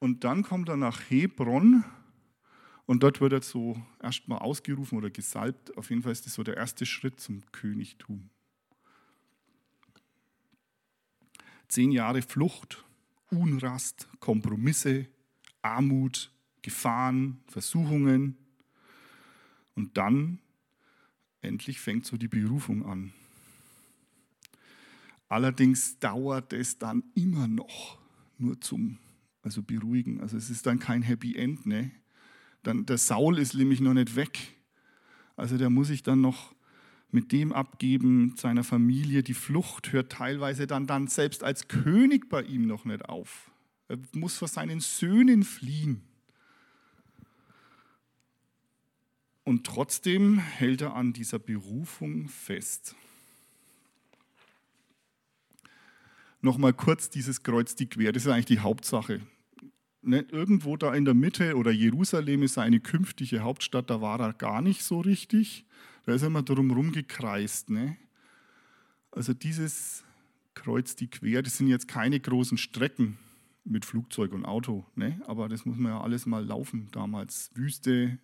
Und 0.00 0.24
dann 0.24 0.42
kommt 0.42 0.68
er 0.68 0.76
nach 0.76 1.00
Hebron 1.08 1.82
und 2.84 3.02
dort 3.02 3.22
wird 3.22 3.32
er 3.32 3.40
so 3.40 3.80
erstmal 4.02 4.40
ausgerufen 4.40 4.98
oder 4.98 5.08
gesalbt. 5.08 5.74
Auf 5.78 5.88
jeden 5.88 6.02
Fall 6.02 6.12
ist 6.12 6.26
das 6.26 6.34
so 6.34 6.42
der 6.42 6.58
erste 6.58 6.84
Schritt 6.84 7.20
zum 7.20 7.40
Königtum. 7.52 8.28
Zehn 11.68 11.92
Jahre 11.92 12.22
Flucht 12.22 12.84
Unrast, 13.30 14.08
Kompromisse, 14.20 15.06
Armut, 15.62 16.32
Gefahren, 16.62 17.40
Versuchungen. 17.46 18.36
Und 19.74 19.96
dann 19.96 20.38
endlich 21.40 21.80
fängt 21.80 22.06
so 22.06 22.16
die 22.16 22.28
Berufung 22.28 22.86
an. 22.86 23.12
Allerdings 25.28 25.98
dauert 25.98 26.52
es 26.52 26.78
dann 26.78 27.02
immer 27.14 27.48
noch 27.48 27.98
nur 28.38 28.60
zum 28.60 28.98
also 29.42 29.62
beruhigen. 29.62 30.20
Also 30.20 30.36
es 30.36 30.48
ist 30.48 30.64
dann 30.66 30.78
kein 30.78 31.02
Happy 31.02 31.36
End. 31.36 31.66
Ne? 31.66 31.90
Dann, 32.62 32.86
der 32.86 32.98
Saul 32.98 33.38
ist 33.38 33.54
nämlich 33.54 33.80
noch 33.80 33.92
nicht 33.92 34.16
weg. 34.16 34.38
Also 35.36 35.58
der 35.58 35.70
muss 35.70 35.88
sich 35.88 36.02
dann 36.02 36.20
noch 36.20 36.54
mit 37.14 37.32
dem 37.32 37.52
abgeben 37.52 38.34
seiner 38.36 38.64
Familie. 38.64 39.22
Die 39.22 39.34
Flucht 39.34 39.92
hört 39.92 40.12
teilweise 40.12 40.66
dann, 40.66 40.86
dann 40.86 41.06
selbst 41.06 41.42
als 41.42 41.68
König 41.68 42.28
bei 42.28 42.42
ihm 42.42 42.66
noch 42.66 42.84
nicht 42.84 43.08
auf. 43.08 43.50
Er 43.88 43.98
muss 44.12 44.36
vor 44.36 44.48
seinen 44.48 44.80
Söhnen 44.80 45.42
fliehen. 45.42 46.02
Und 49.44 49.66
trotzdem 49.66 50.38
hält 50.38 50.80
er 50.80 50.94
an 50.94 51.12
dieser 51.12 51.38
Berufung 51.38 52.28
fest. 52.28 52.96
nochmal 56.44 56.74
kurz 56.74 57.10
dieses 57.10 57.42
Kreuz 57.42 57.74
die 57.74 57.88
Quer, 57.88 58.12
das 58.12 58.26
ist 58.26 58.30
eigentlich 58.30 58.44
die 58.44 58.60
Hauptsache. 58.60 59.20
Irgendwo 60.02 60.76
da 60.76 60.94
in 60.94 61.06
der 61.06 61.14
Mitte 61.14 61.56
oder 61.56 61.70
Jerusalem 61.70 62.42
ist 62.42 62.58
eine 62.58 62.78
künftige 62.78 63.40
Hauptstadt, 63.40 63.88
da 63.88 64.02
war 64.02 64.20
er 64.20 64.34
gar 64.34 64.60
nicht 64.60 64.84
so 64.84 65.00
richtig. 65.00 65.64
Da 66.04 66.14
ist 66.14 66.22
er 66.22 66.28
immer 66.28 66.42
drum 66.42 66.92
gekreist. 66.92 67.70
Ne? 67.70 67.96
Also 69.10 69.32
dieses 69.32 70.04
Kreuz 70.54 70.96
die 70.96 71.08
Quer, 71.08 71.42
das 71.42 71.56
sind 71.56 71.68
jetzt 71.68 71.88
keine 71.88 72.20
großen 72.20 72.58
Strecken 72.58 73.18
mit 73.64 73.84
Flugzeug 73.84 74.32
und 74.32 74.44
Auto, 74.44 74.84
ne? 74.94 75.20
aber 75.26 75.48
das 75.48 75.64
muss 75.64 75.78
man 75.78 75.92
ja 75.92 76.00
alles 76.00 76.26
mal 76.26 76.44
laufen 76.44 76.88
damals. 76.92 77.50
Wüste, 77.54 78.18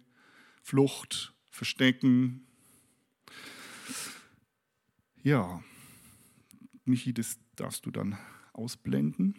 Flucht, 0.62 1.34
Verstecken. 1.48 2.46
Ja, 5.22 5.62
Michi, 6.84 7.14
das 7.14 7.38
darfst 7.56 7.86
du 7.86 7.90
dann 7.90 8.18
ausblenden. 8.52 9.34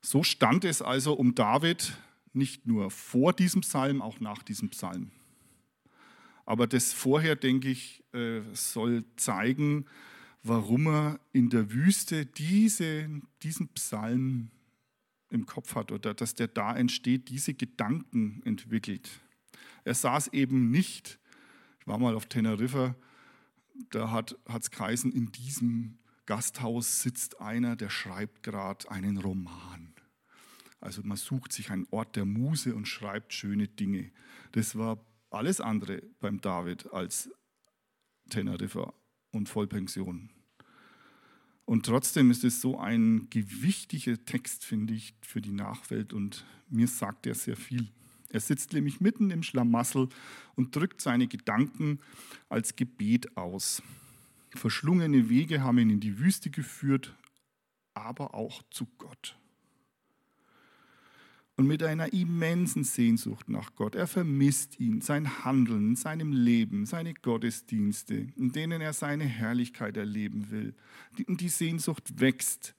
So 0.00 0.22
stand 0.22 0.64
es 0.64 0.82
also 0.82 1.14
um 1.14 1.34
David 1.34 1.96
nicht 2.32 2.66
nur 2.66 2.90
vor 2.90 3.32
diesem 3.32 3.62
Psalm, 3.62 4.02
auch 4.02 4.20
nach 4.20 4.42
diesem 4.42 4.70
Psalm. 4.70 5.10
Aber 6.46 6.66
das 6.66 6.92
vorher, 6.92 7.36
denke 7.36 7.68
ich, 7.68 8.04
äh, 8.14 8.40
soll 8.52 9.04
zeigen, 9.16 9.86
warum 10.42 10.86
er 10.86 11.20
in 11.32 11.50
der 11.50 11.72
Wüste 11.72 12.24
diese, 12.24 13.10
diesen 13.42 13.68
Psalm 13.74 14.50
im 15.28 15.44
Kopf 15.44 15.74
hat 15.74 15.90
oder 15.90 16.14
dass 16.14 16.36
der 16.36 16.46
da 16.46 16.74
entsteht, 16.74 17.28
diese 17.28 17.52
Gedanken 17.52 18.42
entwickelt. 18.44 19.10
Er 19.84 19.94
saß 19.94 20.28
eben 20.28 20.70
nicht, 20.70 21.18
ich 21.80 21.86
war 21.86 21.98
mal 21.98 22.14
auf 22.14 22.26
Teneriffa, 22.26 22.94
da 23.90 24.12
hat 24.12 24.36
es 24.48 24.70
geheißen, 24.70 25.12
in 25.12 25.32
diesem 25.32 25.98
Gasthaus 26.26 27.02
sitzt 27.02 27.40
einer, 27.40 27.76
der 27.76 27.90
schreibt 27.90 28.42
gerade 28.42 28.90
einen 28.90 29.18
Roman. 29.18 29.94
Also 30.80 31.02
man 31.02 31.16
sucht 31.16 31.52
sich 31.52 31.70
einen 31.70 31.86
Ort 31.90 32.16
der 32.16 32.24
Muse 32.24 32.74
und 32.74 32.86
schreibt 32.86 33.32
schöne 33.32 33.66
Dinge. 33.66 34.10
Das 34.52 34.76
war 34.76 35.04
alles 35.30 35.60
andere 35.60 36.02
beim 36.20 36.40
David 36.40 36.92
als 36.92 37.30
Teneriffa 38.30 38.92
und 39.32 39.48
Vollpension. 39.48 40.30
Und 41.64 41.86
trotzdem 41.86 42.30
ist 42.30 42.44
es 42.44 42.60
so 42.60 42.78
ein 42.78 43.28
gewichtiger 43.30 44.24
Text, 44.24 44.64
finde 44.64 44.94
ich, 44.94 45.14
für 45.20 45.40
die 45.40 45.52
Nachwelt 45.52 46.12
und 46.12 46.44
mir 46.68 46.86
sagt 46.86 47.26
er 47.26 47.34
sehr 47.34 47.56
viel. 47.56 47.88
Er 48.28 48.40
sitzt 48.40 48.72
nämlich 48.72 49.00
mitten 49.00 49.30
im 49.30 49.42
Schlamassel 49.42 50.08
und 50.54 50.74
drückt 50.74 51.00
seine 51.00 51.26
Gedanken 51.26 52.00
als 52.48 52.76
Gebet 52.76 53.36
aus. 53.36 53.82
Verschlungene 54.54 55.28
Wege 55.28 55.62
haben 55.62 55.78
ihn 55.78 55.90
in 55.90 56.00
die 56.00 56.18
Wüste 56.18 56.50
geführt, 56.50 57.16
aber 57.94 58.34
auch 58.34 58.62
zu 58.70 58.86
Gott 58.98 59.36
und 61.56 61.66
mit 61.66 61.82
einer 61.82 62.12
immensen 62.12 62.84
Sehnsucht 62.84 63.48
nach 63.48 63.74
Gott. 63.74 63.94
Er 63.94 64.06
vermisst 64.06 64.78
ihn, 64.78 65.00
sein 65.00 65.44
Handeln, 65.44 65.96
seinem 65.96 66.32
Leben, 66.32 66.84
seine 66.84 67.14
Gottesdienste, 67.14 68.28
in 68.36 68.52
denen 68.52 68.82
er 68.82 68.92
seine 68.92 69.24
Herrlichkeit 69.24 69.96
erleben 69.96 70.50
will. 70.50 70.74
Und 71.26 71.40
die 71.40 71.48
Sehnsucht 71.48 72.20
wächst. 72.20 72.74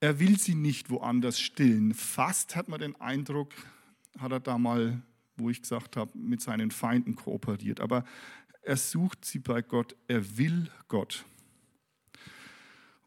Er 0.00 0.18
will 0.18 0.38
sie 0.38 0.54
nicht 0.54 0.88
woanders 0.88 1.38
stillen. 1.38 1.92
Fast 1.92 2.56
hat 2.56 2.68
man 2.68 2.80
den 2.80 2.98
Eindruck, 2.98 3.52
hat 4.18 4.32
er 4.32 4.40
da 4.40 4.56
mal, 4.56 5.02
wo 5.36 5.50
ich 5.50 5.60
gesagt 5.60 5.96
habe, 5.96 6.16
mit 6.16 6.40
seinen 6.40 6.70
Feinden 6.70 7.16
kooperiert. 7.16 7.80
Aber 7.80 8.04
er 8.62 8.78
sucht 8.78 9.26
sie 9.26 9.40
bei 9.40 9.60
Gott. 9.60 9.94
Er 10.08 10.38
will 10.38 10.70
Gott. 10.88 11.26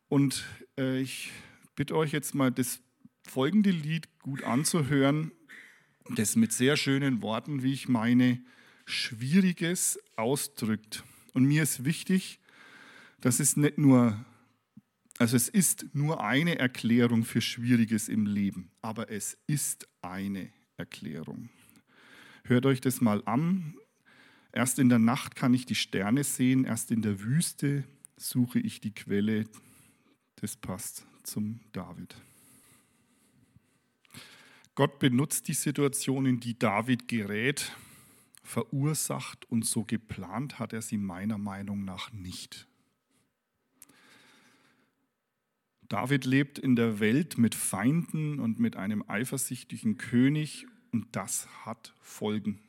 Und 0.08 0.45
äh, 0.77 0.99
ich 0.99 1.32
bitte 1.75 1.95
euch 1.95 2.12
jetzt 2.12 2.36
mal 2.36 2.51
das 2.51 2.79
folgende 3.23 3.71
Lied 3.71 4.07
gut 4.19 4.43
anzuhören, 4.43 5.31
das 6.09 6.36
mit 6.36 6.51
sehr 6.51 6.77
schönen 6.77 7.21
Worten, 7.21 7.63
wie 7.63 7.73
ich 7.73 7.88
meine, 7.88 8.41
Schwieriges 8.86 9.99
ausdrückt. 10.15 11.03
Und 11.33 11.45
mir 11.45 11.63
ist 11.63 11.86
wichtig, 11.86 12.39
dass 13.21 13.39
es 13.39 13.55
nicht 13.55 13.77
nur, 13.77 14.23
also 15.17 15.38
es 15.38 15.47
ist 15.47 15.95
nur 15.95 16.23
eine 16.23 16.59
Erklärung 16.59 17.23
für 17.23 17.41
Schwieriges 17.41 18.09
im 18.09 18.25
Leben, 18.25 18.71
aber 18.81 19.09
es 19.09 19.38
ist 19.47 19.88
eine 20.01 20.51
Erklärung. 20.77 21.49
Hört 22.43 22.65
euch 22.65 22.81
das 22.81 22.99
mal 22.99 23.23
an. 23.25 23.75
Erst 24.51 24.77
in 24.77 24.89
der 24.89 24.99
Nacht 24.99 25.36
kann 25.36 25.53
ich 25.53 25.65
die 25.65 25.75
Sterne 25.75 26.23
sehen, 26.23 26.65
erst 26.65 26.91
in 26.91 27.01
der 27.01 27.21
Wüste 27.21 27.86
suche 28.17 28.59
ich 28.59 28.81
die 28.81 28.93
Quelle. 28.93 29.45
Das 30.36 30.57
passt 30.57 31.05
zum 31.23 31.62
David. 31.71 32.15
Gott 34.75 34.97
benutzt 34.97 35.47
die 35.47 35.53
Situation, 35.53 36.25
in 36.25 36.39
die 36.39 36.57
David 36.57 37.07
gerät, 37.07 37.75
verursacht 38.41 39.49
und 39.51 39.65
so 39.65 39.83
geplant 39.83 40.57
hat 40.57 40.73
er 40.73 40.81
sie 40.81 40.97
meiner 40.97 41.38
Meinung 41.38 41.86
nach 41.86 42.12
nicht. 42.12 42.67
David 45.89 46.25
lebt 46.25 46.57
in 46.57 46.75
der 46.75 46.99
Welt 46.99 47.38
mit 47.38 47.53
Feinden 47.53 48.39
und 48.39 48.59
mit 48.59 48.75
einem 48.75 49.03
eifersüchtigen 49.07 49.97
König 49.97 50.65
und 50.91 51.15
das 51.15 51.47
hat 51.65 51.93
Folgen, 52.01 52.59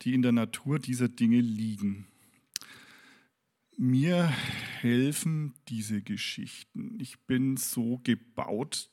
die 0.00 0.14
in 0.14 0.22
der 0.22 0.32
Natur 0.32 0.78
dieser 0.78 1.08
Dinge 1.08 1.40
liegen. 1.40 2.06
Mir 3.76 4.28
helfen 4.80 5.54
diese 5.68 6.00
Geschichten. 6.00 6.98
Ich 7.00 7.18
bin 7.20 7.58
so 7.58 7.98
gebaut, 8.02 8.90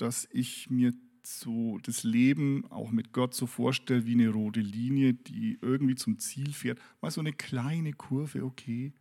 dass 0.00 0.28
ich 0.32 0.70
mir 0.70 0.92
so 1.22 1.78
das 1.82 2.02
Leben 2.02 2.64
auch 2.70 2.90
mit 2.90 3.12
Gott 3.12 3.34
so 3.34 3.46
vorstelle 3.46 4.06
wie 4.06 4.14
eine 4.14 4.30
rote 4.30 4.60
Linie, 4.60 5.14
die 5.14 5.58
irgendwie 5.60 5.94
zum 5.94 6.18
Ziel 6.18 6.52
fährt. 6.52 6.80
Mal 7.00 7.10
so 7.10 7.20
eine 7.20 7.32
kleine 7.32 7.92
Kurve, 7.92 8.44
okay. 8.44 8.92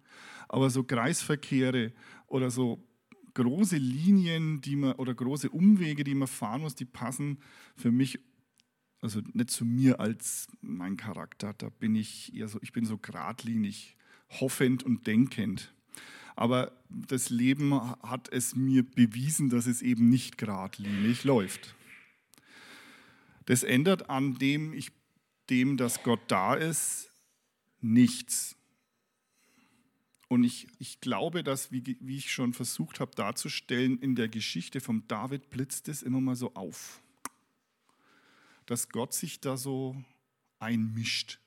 Aber 0.47 0.69
so 0.69 0.83
Kreisverkehre 0.83 1.93
oder 2.27 2.51
so 2.51 2.85
große 3.33 3.77
Linien, 3.77 4.62
die 4.62 4.75
man 4.75 4.93
oder 4.93 5.13
große 5.13 5.49
Umwege, 5.49 6.03
die 6.03 6.15
man 6.15 6.27
fahren 6.27 6.62
muss, 6.62 6.75
die 6.75 6.85
passen 6.85 7.39
für 7.75 7.91
mich 7.91 8.19
also 9.01 9.21
nicht 9.33 9.49
zu 9.49 9.65
mir 9.65 9.99
als 9.99 10.47
mein 10.62 10.97
Charakter. 10.97 11.53
Da 11.53 11.69
bin 11.69 11.95
ich 11.95 12.35
eher 12.35 12.47
so, 12.47 12.59
ich 12.62 12.73
bin 12.73 12.85
so 12.85 12.97
geradlinig, 12.97 13.95
hoffend 14.29 14.83
und 14.83 15.07
denkend. 15.07 15.73
Aber 16.39 16.71
das 16.88 17.30
Leben 17.30 17.73
hat 18.02 18.32
es 18.32 18.56
mir 18.56 18.89
bewiesen, 18.89 19.49
dass 19.49 19.65
es 19.65 19.82
eben 19.82 20.08
nicht 20.08 20.38
geradlinig 20.38 21.25
läuft. 21.25 21.75
Das 23.43 23.63
ändert 23.63 24.10
an 24.10 24.36
dem, 24.36 24.71
ich, 24.71 24.93
dem, 25.49 25.75
dass 25.75 26.02
Gott 26.02 26.21
da 26.30 26.54
ist, 26.54 27.12
nichts. 27.82 28.56
Und 30.30 30.45
ich, 30.45 30.67
ich 30.78 31.02
glaube, 31.02 31.43
dass, 31.43 31.73
wie, 31.73 31.97
wie 31.99 32.15
ich 32.15 32.32
schon 32.32 32.54
versucht 32.54 33.02
habe 33.02 33.13
darzustellen, 33.13 33.99
in 33.99 34.15
der 34.15 34.30
Geschichte 34.30 34.80
von 34.80 35.06
David 35.10 35.49
blitzt 35.49 35.89
es 35.89 36.02
immer 36.02 36.21
mal 36.21 36.38
so 36.38 36.54
auf, 36.54 37.02
dass 38.65 38.88
Gott 38.88 39.13
sich 39.13 39.41
da 39.41 39.58
so 39.58 40.02
einmischt. 40.58 41.41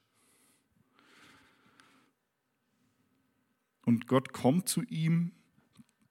Und 3.85 4.07
Gott 4.07 4.33
kommt 4.33 4.69
zu 4.69 4.83
ihm 4.83 5.33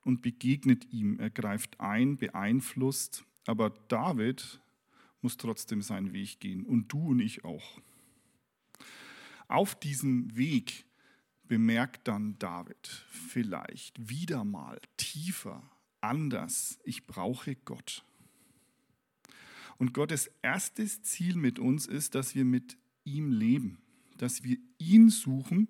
und 0.04 0.22
begegnet 0.22 0.92
ihm. 0.92 1.20
Er 1.20 1.30
greift 1.30 1.80
ein, 1.80 2.18
beeinflusst. 2.18 3.26
Aber 3.46 3.70
David 3.88 4.62
muss 5.22 5.38
trotzdem 5.38 5.82
seinen 5.82 6.14
Weg 6.14 6.40
gehen 6.40 6.66
und 6.66 6.92
du 6.92 7.10
und 7.10 7.20
ich 7.20 7.46
auch. 7.46 7.80
Auf 9.48 9.76
diesem 9.80 10.36
Weg 10.36 10.86
bemerkt 11.48 12.08
dann 12.08 12.40
David 12.40 12.88
vielleicht 13.10 14.10
wieder 14.10 14.46
mal 14.46 14.80
tiefer, 14.96 15.62
anders, 16.00 16.80
ich 16.86 17.06
brauche 17.06 17.56
Gott. 17.56 18.06
Und 19.78 19.94
Gottes 19.94 20.28
erstes 20.42 21.02
Ziel 21.04 21.36
mit 21.36 21.60
uns 21.60 21.88
ist, 21.88 22.16
dass 22.16 22.36
wir 22.36 22.46
mit 22.46 22.78
ihm 23.04 23.32
leben, 23.32 23.80
dass 24.18 24.44
wir 24.44 24.58
ihn 24.78 25.10
suchen 25.10 25.68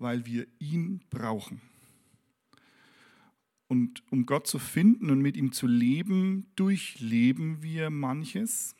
weil 0.00 0.26
wir 0.26 0.46
ihn 0.58 1.04
brauchen. 1.10 1.60
Und 3.68 4.02
um 4.10 4.26
Gott 4.26 4.48
zu 4.48 4.58
finden 4.58 5.10
und 5.10 5.20
mit 5.20 5.36
ihm 5.36 5.52
zu 5.52 5.68
leben, 5.68 6.50
durchleben 6.56 7.62
wir 7.62 7.90
manches. 7.90 8.74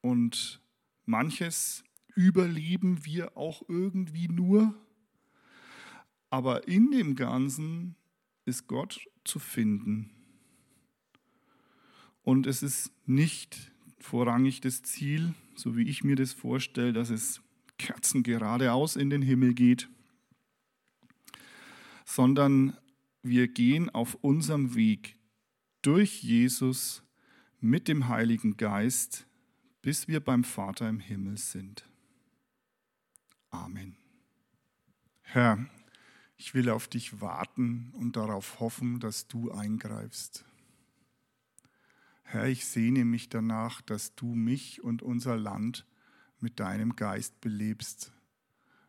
Und 0.00 0.60
manches 1.06 1.82
überleben 2.14 3.04
wir 3.04 3.36
auch 3.36 3.62
irgendwie 3.68 4.28
nur. 4.28 4.74
Aber 6.30 6.68
in 6.68 6.92
dem 6.92 7.16
Ganzen 7.16 7.96
ist 8.44 8.68
Gott 8.68 9.00
zu 9.24 9.38
finden. 9.38 10.10
Und 12.22 12.46
es 12.46 12.62
ist 12.62 12.92
nicht 13.06 13.72
vorrangig 13.98 14.60
das 14.60 14.82
Ziel, 14.82 15.34
so 15.56 15.76
wie 15.76 15.88
ich 15.88 16.04
mir 16.04 16.14
das 16.14 16.32
vorstelle, 16.32 16.92
dass 16.92 17.10
es 17.10 17.40
Kerzen 17.78 18.22
geradeaus 18.22 18.96
in 18.96 19.10
den 19.10 19.22
Himmel 19.22 19.54
geht. 19.54 19.88
sondern 22.04 22.74
wir 23.22 23.48
gehen 23.48 23.90
auf 23.90 24.14
unserem 24.22 24.74
Weg 24.74 25.18
durch 25.82 26.22
Jesus 26.22 27.02
mit 27.60 27.86
dem 27.86 28.08
Heiligen 28.08 28.56
Geist, 28.56 29.26
bis 29.82 30.08
wir 30.08 30.20
beim 30.20 30.42
Vater 30.42 30.88
im 30.88 31.00
Himmel 31.00 31.36
sind. 31.36 31.86
Amen. 33.50 33.96
Herr, 35.20 35.66
ich 36.38 36.54
will 36.54 36.70
auf 36.70 36.88
dich 36.88 37.20
warten 37.20 37.92
und 37.94 38.16
darauf 38.16 38.58
hoffen, 38.58 39.00
dass 39.00 39.28
du 39.28 39.50
eingreifst. 39.50 40.46
Herr, 42.22 42.46
ich 42.46 42.64
sehne 42.64 43.04
mich 43.04 43.28
danach, 43.28 43.82
dass 43.82 44.14
du 44.14 44.34
mich 44.34 44.82
und 44.82 45.02
unser 45.02 45.36
Land 45.36 45.84
mit 46.40 46.60
deinem 46.60 46.96
Geist 46.96 47.40
belebst. 47.40 48.12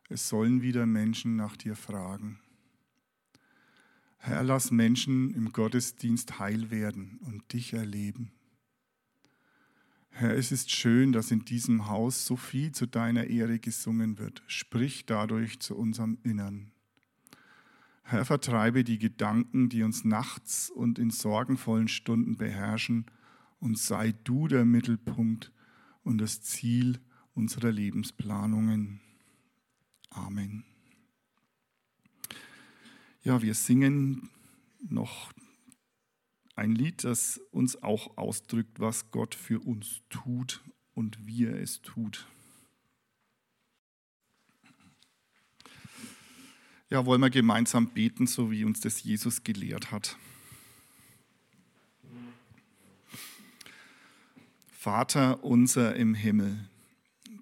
Es 0.09 0.29
sollen 0.29 0.62
wieder 0.62 0.85
Menschen 0.85 1.35
nach 1.35 1.55
dir 1.55 1.75
fragen. 1.75 2.39
Herr, 4.17 4.43
lass 4.43 4.71
Menschen 4.71 5.33
im 5.33 5.53
Gottesdienst 5.53 6.39
heil 6.39 6.71
werden 6.71 7.19
und 7.21 7.53
dich 7.53 7.73
erleben. 7.73 8.31
Herr, 10.09 10.35
es 10.35 10.51
ist 10.51 10.71
schön, 10.71 11.13
dass 11.13 11.31
in 11.31 11.45
diesem 11.45 11.88
Haus 11.88 12.25
so 12.25 12.35
viel 12.35 12.73
zu 12.73 12.85
deiner 12.85 13.27
Ehre 13.27 13.59
gesungen 13.59 14.17
wird. 14.17 14.43
Sprich 14.47 15.05
dadurch 15.05 15.59
zu 15.59 15.77
unserem 15.77 16.17
Innern. 16.23 16.71
Herr, 18.03 18.25
vertreibe 18.25 18.83
die 18.83 18.97
Gedanken, 18.97 19.69
die 19.69 19.83
uns 19.83 20.03
nachts 20.03 20.69
und 20.69 20.99
in 20.99 21.12
sorgenvollen 21.12 21.88
Stunden 21.88 22.38
beherrschen, 22.38 23.05
und 23.59 23.77
sei 23.77 24.13
du 24.23 24.47
der 24.47 24.65
Mittelpunkt 24.65 25.51
und 26.03 26.17
das 26.17 26.41
Ziel 26.41 26.99
unserer 27.33 27.71
Lebensplanungen. 27.71 29.01
Amen. 30.09 30.63
Ja, 33.23 33.41
wir 33.41 33.53
singen 33.53 34.29
noch 34.87 35.31
ein 36.55 36.73
Lied, 36.73 37.03
das 37.03 37.39
uns 37.51 37.81
auch 37.83 38.17
ausdrückt, 38.17 38.79
was 38.79 39.11
Gott 39.11 39.35
für 39.35 39.59
uns 39.59 40.01
tut 40.09 40.63
und 40.93 41.25
wie 41.25 41.45
er 41.45 41.61
es 41.61 41.81
tut. 41.81 42.27
ja, 46.89 47.05
wollen 47.05 47.21
wir 47.21 47.29
gemeinsam 47.29 47.87
beten, 47.89 48.25
so 48.27 48.51
wie 48.51 48.65
uns 48.65 48.79
das 48.79 49.03
Jesus 49.03 49.43
gelehrt 49.43 49.91
hat. 49.91 50.17
Vater 54.71 55.43
unser 55.43 55.95
im 55.95 56.15
Himmel, 56.15 56.69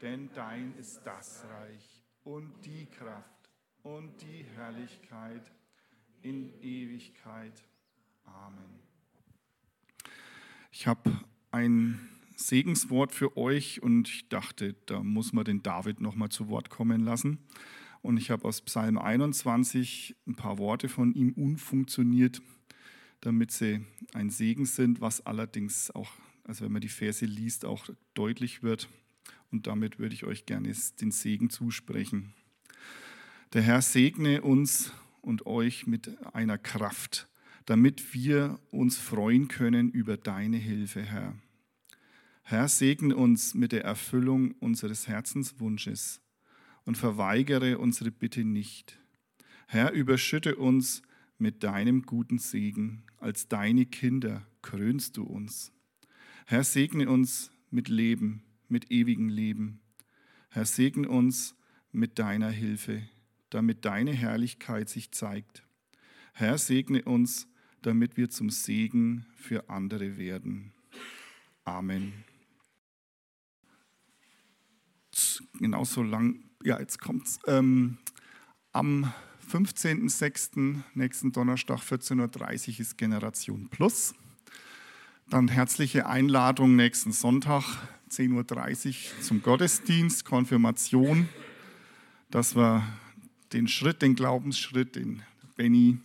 Denn 0.00 0.30
dein 0.34 0.74
ist 0.76 1.00
das 1.04 1.44
Reich 1.44 2.02
und 2.22 2.52
die 2.64 2.86
Kraft 2.86 3.50
und 3.82 4.12
die 4.20 4.44
Herrlichkeit 4.54 5.50
in 6.22 6.52
Ewigkeit. 6.62 7.64
Amen. 8.24 8.80
Ich 10.70 10.86
habe 10.86 11.20
ein 11.50 12.08
Segenswort 12.36 13.12
für 13.12 13.36
euch 13.36 13.82
und 13.82 14.08
ich 14.08 14.28
dachte, 14.28 14.74
da 14.86 15.02
muss 15.02 15.32
man 15.32 15.44
den 15.44 15.62
David 15.62 16.00
noch 16.00 16.14
mal 16.14 16.28
zu 16.28 16.48
Wort 16.48 16.70
kommen 16.70 17.00
lassen. 17.00 17.38
Und 18.00 18.16
ich 18.16 18.30
habe 18.30 18.46
aus 18.46 18.60
Psalm 18.60 18.98
21 18.98 20.14
ein 20.26 20.36
paar 20.36 20.58
Worte 20.58 20.88
von 20.88 21.12
ihm 21.14 21.32
umfunktioniert, 21.32 22.40
damit 23.20 23.50
sie 23.50 23.84
ein 24.14 24.30
Segen 24.30 24.66
sind, 24.66 25.00
was 25.00 25.26
allerdings 25.26 25.90
auch, 25.90 26.12
also 26.44 26.64
wenn 26.64 26.72
man 26.72 26.80
die 26.80 26.88
Verse 26.88 27.26
liest, 27.26 27.64
auch 27.64 27.88
deutlich 28.14 28.62
wird. 28.62 28.88
Und 29.50 29.66
damit 29.66 29.98
würde 29.98 30.14
ich 30.14 30.24
euch 30.24 30.46
gerne 30.46 30.72
den 31.00 31.10
Segen 31.10 31.50
zusprechen. 31.50 32.34
Der 33.54 33.62
Herr 33.62 33.80
segne 33.80 34.42
uns 34.42 34.92
und 35.22 35.46
euch 35.46 35.86
mit 35.86 36.16
einer 36.34 36.58
Kraft, 36.58 37.28
damit 37.64 38.12
wir 38.14 38.58
uns 38.70 38.98
freuen 38.98 39.48
können 39.48 39.90
über 39.90 40.16
deine 40.16 40.58
Hilfe, 40.58 41.02
Herr. 41.02 41.34
Herr, 42.42 42.68
segne 42.68 43.14
uns 43.14 43.54
mit 43.54 43.72
der 43.72 43.84
Erfüllung 43.84 44.52
unseres 44.52 45.06
Herzenswunsches 45.06 46.20
und 46.84 46.96
verweigere 46.96 47.78
unsere 47.78 48.10
Bitte 48.10 48.44
nicht. 48.44 48.98
Herr, 49.66 49.92
überschütte 49.92 50.56
uns 50.56 51.02
mit 51.36 51.62
deinem 51.62 52.02
guten 52.02 52.38
Segen. 52.38 53.04
Als 53.18 53.48
deine 53.48 53.84
Kinder 53.84 54.46
krönst 54.62 55.18
du 55.18 55.24
uns. 55.24 55.72
Herr, 56.46 56.64
segne 56.64 57.10
uns 57.10 57.50
mit 57.70 57.88
Leben, 57.88 58.42
mit 58.68 58.90
ewigem 58.90 59.28
Leben. 59.28 59.80
Herr, 60.50 60.64
segne 60.64 61.08
uns 61.08 61.54
mit 61.92 62.18
deiner 62.18 62.50
Hilfe, 62.50 63.02
damit 63.50 63.84
deine 63.84 64.12
Herrlichkeit 64.12 64.88
sich 64.88 65.12
zeigt. 65.12 65.62
Herr, 66.32 66.58
segne 66.58 67.02
uns, 67.04 67.48
damit 67.82 68.16
wir 68.16 68.30
zum 68.30 68.50
Segen 68.50 69.26
für 69.34 69.68
andere 69.70 70.16
werden. 70.16 70.72
Amen. 71.64 72.24
Genauso 75.58 76.02
lang 76.02 76.48
ja, 76.64 76.78
jetzt 76.78 77.00
kommt's. 77.00 77.38
Ähm, 77.46 77.98
am 78.72 79.12
15.06. 79.50 80.82
nächsten 80.94 81.32
Donnerstag 81.32 81.80
14.30 81.80 82.74
Uhr 82.74 82.80
ist 82.80 82.98
Generation 82.98 83.68
Plus. 83.70 84.14
Dann 85.28 85.48
herzliche 85.48 86.06
Einladung 86.06 86.76
nächsten 86.76 87.12
Sonntag 87.12 87.64
10.30 88.08 88.88
Uhr 88.88 89.22
zum 89.22 89.42
Gottesdienst, 89.42 90.24
Konfirmation, 90.24 91.28
dass 92.30 92.56
wir 92.56 92.86
den 93.52 93.68
Schritt, 93.68 94.02
den 94.02 94.14
Glaubensschritt, 94.14 94.96
den 94.96 95.22
Benny 95.56 95.98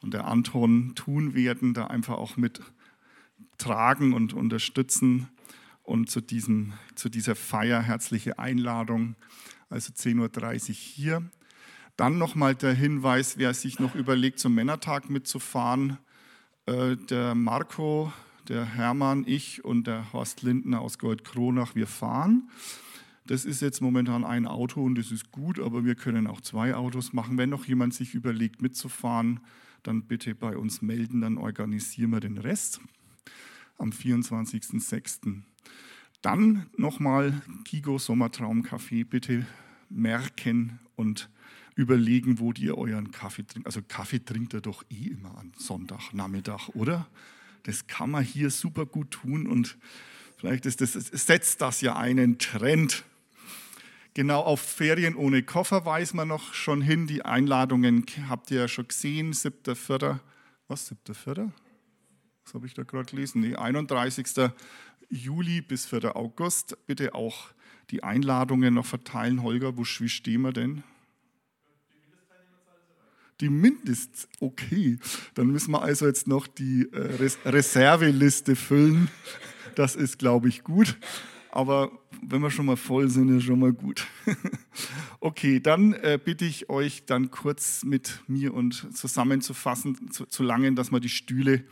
und 0.00 0.14
der 0.14 0.26
Anton 0.26 0.94
tun 0.94 1.34
werden, 1.34 1.74
da 1.74 1.86
einfach 1.86 2.14
auch 2.14 2.36
mit 2.36 2.60
tragen 3.58 4.12
und 4.12 4.32
unterstützen. 4.32 5.28
Und 5.82 6.10
zu, 6.10 6.20
diesem, 6.20 6.72
zu 6.96 7.08
dieser 7.08 7.36
Feier 7.36 7.80
herzliche 7.80 8.40
Einladung 8.40 9.14
also 9.68 9.92
10.30 9.92 10.68
Uhr 10.68 10.74
hier. 10.74 11.30
Dann 11.96 12.18
nochmal 12.18 12.54
der 12.54 12.74
Hinweis, 12.74 13.38
wer 13.38 13.54
sich 13.54 13.78
noch 13.78 13.94
überlegt, 13.94 14.38
zum 14.38 14.54
Männertag 14.54 15.08
mitzufahren. 15.08 15.98
Äh, 16.66 16.96
der 16.96 17.34
Marco, 17.34 18.12
der 18.48 18.64
Hermann, 18.64 19.24
ich 19.26 19.64
und 19.64 19.86
der 19.86 20.12
Horst 20.12 20.42
Lindner 20.42 20.80
aus 20.80 20.98
Goldkronach, 20.98 21.74
wir 21.74 21.86
fahren. 21.86 22.48
Das 23.26 23.44
ist 23.44 23.60
jetzt 23.60 23.82
momentan 23.82 24.24
ein 24.24 24.46
Auto 24.46 24.82
und 24.82 24.96
das 24.96 25.10
ist 25.10 25.32
gut, 25.32 25.58
aber 25.58 25.84
wir 25.84 25.96
können 25.96 26.26
auch 26.26 26.40
zwei 26.40 26.74
Autos 26.74 27.12
machen. 27.12 27.38
Wenn 27.38 27.50
noch 27.50 27.64
jemand 27.64 27.92
sich 27.92 28.14
überlegt, 28.14 28.62
mitzufahren, 28.62 29.40
dann 29.82 30.02
bitte 30.02 30.34
bei 30.34 30.56
uns 30.56 30.82
melden, 30.82 31.20
dann 31.20 31.38
organisieren 31.38 32.10
wir 32.10 32.20
den 32.20 32.38
Rest 32.38 32.80
am 33.78 33.90
24.06. 33.90 35.42
Dann 36.22 36.66
nochmal 36.76 37.42
Kigo 37.64 37.96
Sommertraumcafé 37.96 39.04
bitte 39.04 39.46
merken 39.88 40.78
und 40.94 41.28
überlegen, 41.74 42.38
wo 42.38 42.52
ihr 42.52 42.78
euren 42.78 43.10
Kaffee 43.10 43.46
trinkt. 43.46 43.66
Also 43.66 43.80
Kaffee 43.86 44.24
trinkt 44.24 44.54
ihr 44.54 44.60
doch 44.60 44.82
eh 44.90 45.08
immer 45.08 45.36
am 45.38 45.52
Sonntagnachmittag, 45.56 46.70
oder? 46.70 47.06
Das 47.66 47.88
kann 47.88 48.12
man 48.12 48.22
hier 48.22 48.50
super 48.50 48.86
gut 48.86 49.10
tun 49.10 49.48
und 49.48 49.76
vielleicht 50.36 50.66
ist 50.66 50.80
das, 50.80 50.92
setzt 50.92 51.60
das 51.60 51.80
ja 51.80 51.96
einen 51.96 52.38
Trend. 52.38 53.04
Genau 54.14 54.40
auf 54.40 54.60
Ferien 54.60 55.16
ohne 55.16 55.42
Koffer 55.42 55.84
weiß 55.84 56.14
man 56.14 56.28
noch 56.28 56.54
schon 56.54 56.80
hin. 56.80 57.08
Die 57.08 57.24
Einladungen 57.24 58.06
habt 58.28 58.52
ihr 58.52 58.60
ja 58.60 58.68
schon 58.68 58.86
gesehen. 58.86 59.32
7.4. 59.32 60.20
Was, 60.68 60.90
7.4.? 60.92 61.50
Was 62.44 62.54
habe 62.54 62.66
ich 62.66 62.74
da 62.74 62.84
gerade 62.84 63.10
gelesen? 63.10 63.40
Nee, 63.40 63.56
31. 63.56 64.52
Juli 65.10 65.60
bis 65.60 65.86
4. 65.86 66.16
August. 66.16 66.78
Bitte 66.86 67.14
auch 67.14 67.48
die 67.90 68.04
Einladungen 68.04 68.74
noch 68.74 68.86
verteilen. 68.86 69.42
Holger, 69.42 69.76
wo, 69.76 69.82
wie 69.82 70.08
stehen 70.08 70.42
wir 70.42 70.52
denn? 70.52 70.84
Die 73.40 73.50
Mindest, 73.50 74.28
okay. 74.40 74.98
Dann 75.34 75.48
müssen 75.48 75.70
wir 75.72 75.82
also 75.82 76.06
jetzt 76.06 76.26
noch 76.26 76.46
die 76.46 76.88
äh, 76.92 77.30
Reserveliste 77.44 78.56
füllen. 78.56 79.08
Das 79.74 79.94
ist, 79.94 80.18
glaube 80.18 80.48
ich, 80.48 80.64
gut. 80.64 80.96
Aber 81.50 81.90
wenn 82.22 82.42
wir 82.42 82.50
schon 82.50 82.66
mal 82.66 82.76
voll 82.76 83.08
sind, 83.08 83.28
ist 83.36 83.44
schon 83.44 83.58
mal 83.60 83.72
gut. 83.72 84.06
okay, 85.20 85.60
dann 85.60 85.92
äh, 85.94 86.18
bitte 86.22 86.44
ich 86.44 86.68
euch 86.70 87.04
dann 87.06 87.30
kurz 87.30 87.84
mit 87.84 88.22
mir 88.26 88.52
und 88.54 88.94
zusammenzufassen, 88.94 90.10
zu, 90.10 90.26
zu 90.26 90.42
langen, 90.42 90.76
dass 90.76 90.92
wir 90.92 91.00
die 91.00 91.08
Stühle 91.08 91.64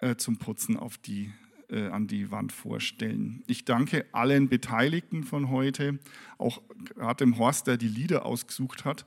äh, 0.00 0.16
zum 0.16 0.38
Putzen 0.38 0.76
auf 0.76 0.98
die, 0.98 1.32
äh, 1.68 1.86
an 1.88 2.06
die 2.06 2.30
Wand 2.30 2.52
vorstellen. 2.52 3.42
Ich 3.46 3.64
danke 3.64 4.06
allen 4.12 4.48
Beteiligten 4.48 5.24
von 5.24 5.50
heute, 5.50 5.98
auch 6.38 6.62
gerade 6.84 7.24
dem 7.24 7.38
Horst, 7.38 7.66
der 7.66 7.76
die 7.76 7.88
Lieder 7.88 8.26
ausgesucht 8.26 8.84
hat. 8.84 9.06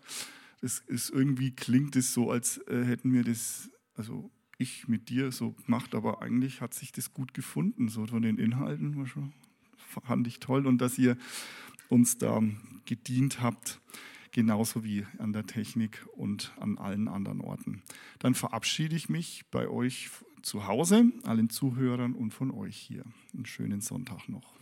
Das 0.62 0.80
ist 0.80 1.10
irgendwie 1.10 1.52
klingt 1.52 1.96
es 1.96 2.14
so, 2.14 2.32
als 2.32 2.58
äh, 2.68 2.84
hätten 2.84 3.14
wir 3.14 3.24
das, 3.24 3.70
also 3.96 4.32
ich 4.58 4.88
mit 4.88 5.10
dir 5.10 5.32
so 5.32 5.54
gemacht, 5.54 5.96
aber 5.96 6.22
eigentlich 6.22 6.62
hat 6.62 6.74
sich 6.74 6.92
das 6.92 7.14
gut 7.14 7.34
gefunden, 7.34 7.88
so 7.88 8.06
von 8.06 8.22
den 8.22 8.38
Inhalten, 8.38 8.98
war 8.98 9.08
schon, 9.08 9.32
fand 9.78 10.28
ich 10.28 10.40
toll 10.40 10.68
und 10.68 10.80
dass 10.80 10.98
ihr 10.98 11.18
uns 11.88 12.18
da 12.18 12.44
gedient 12.86 13.42
habt, 13.42 13.80
genauso 14.32 14.84
wie 14.84 15.06
an 15.18 15.34
der 15.34 15.46
Technik 15.46 16.06
und 16.16 16.54
an 16.60 16.78
allen 16.78 17.08
anderen 17.08 17.42
Orten. 17.42 17.82
Dann 18.20 18.36
verabschiede 18.36 18.96
ich 18.96 19.10
mich 19.10 19.46
bei 19.50 19.68
euch 19.70 20.10
zu 20.42 20.68
Hause, 20.68 21.12
allen 21.24 21.50
Zuhörern 21.50 22.14
und 22.14 22.34
von 22.34 22.52
euch 22.52 22.76
hier. 22.76 23.04
Einen 23.34 23.46
schönen 23.46 23.82
Sonntag 23.82 24.28
noch. 24.28 24.59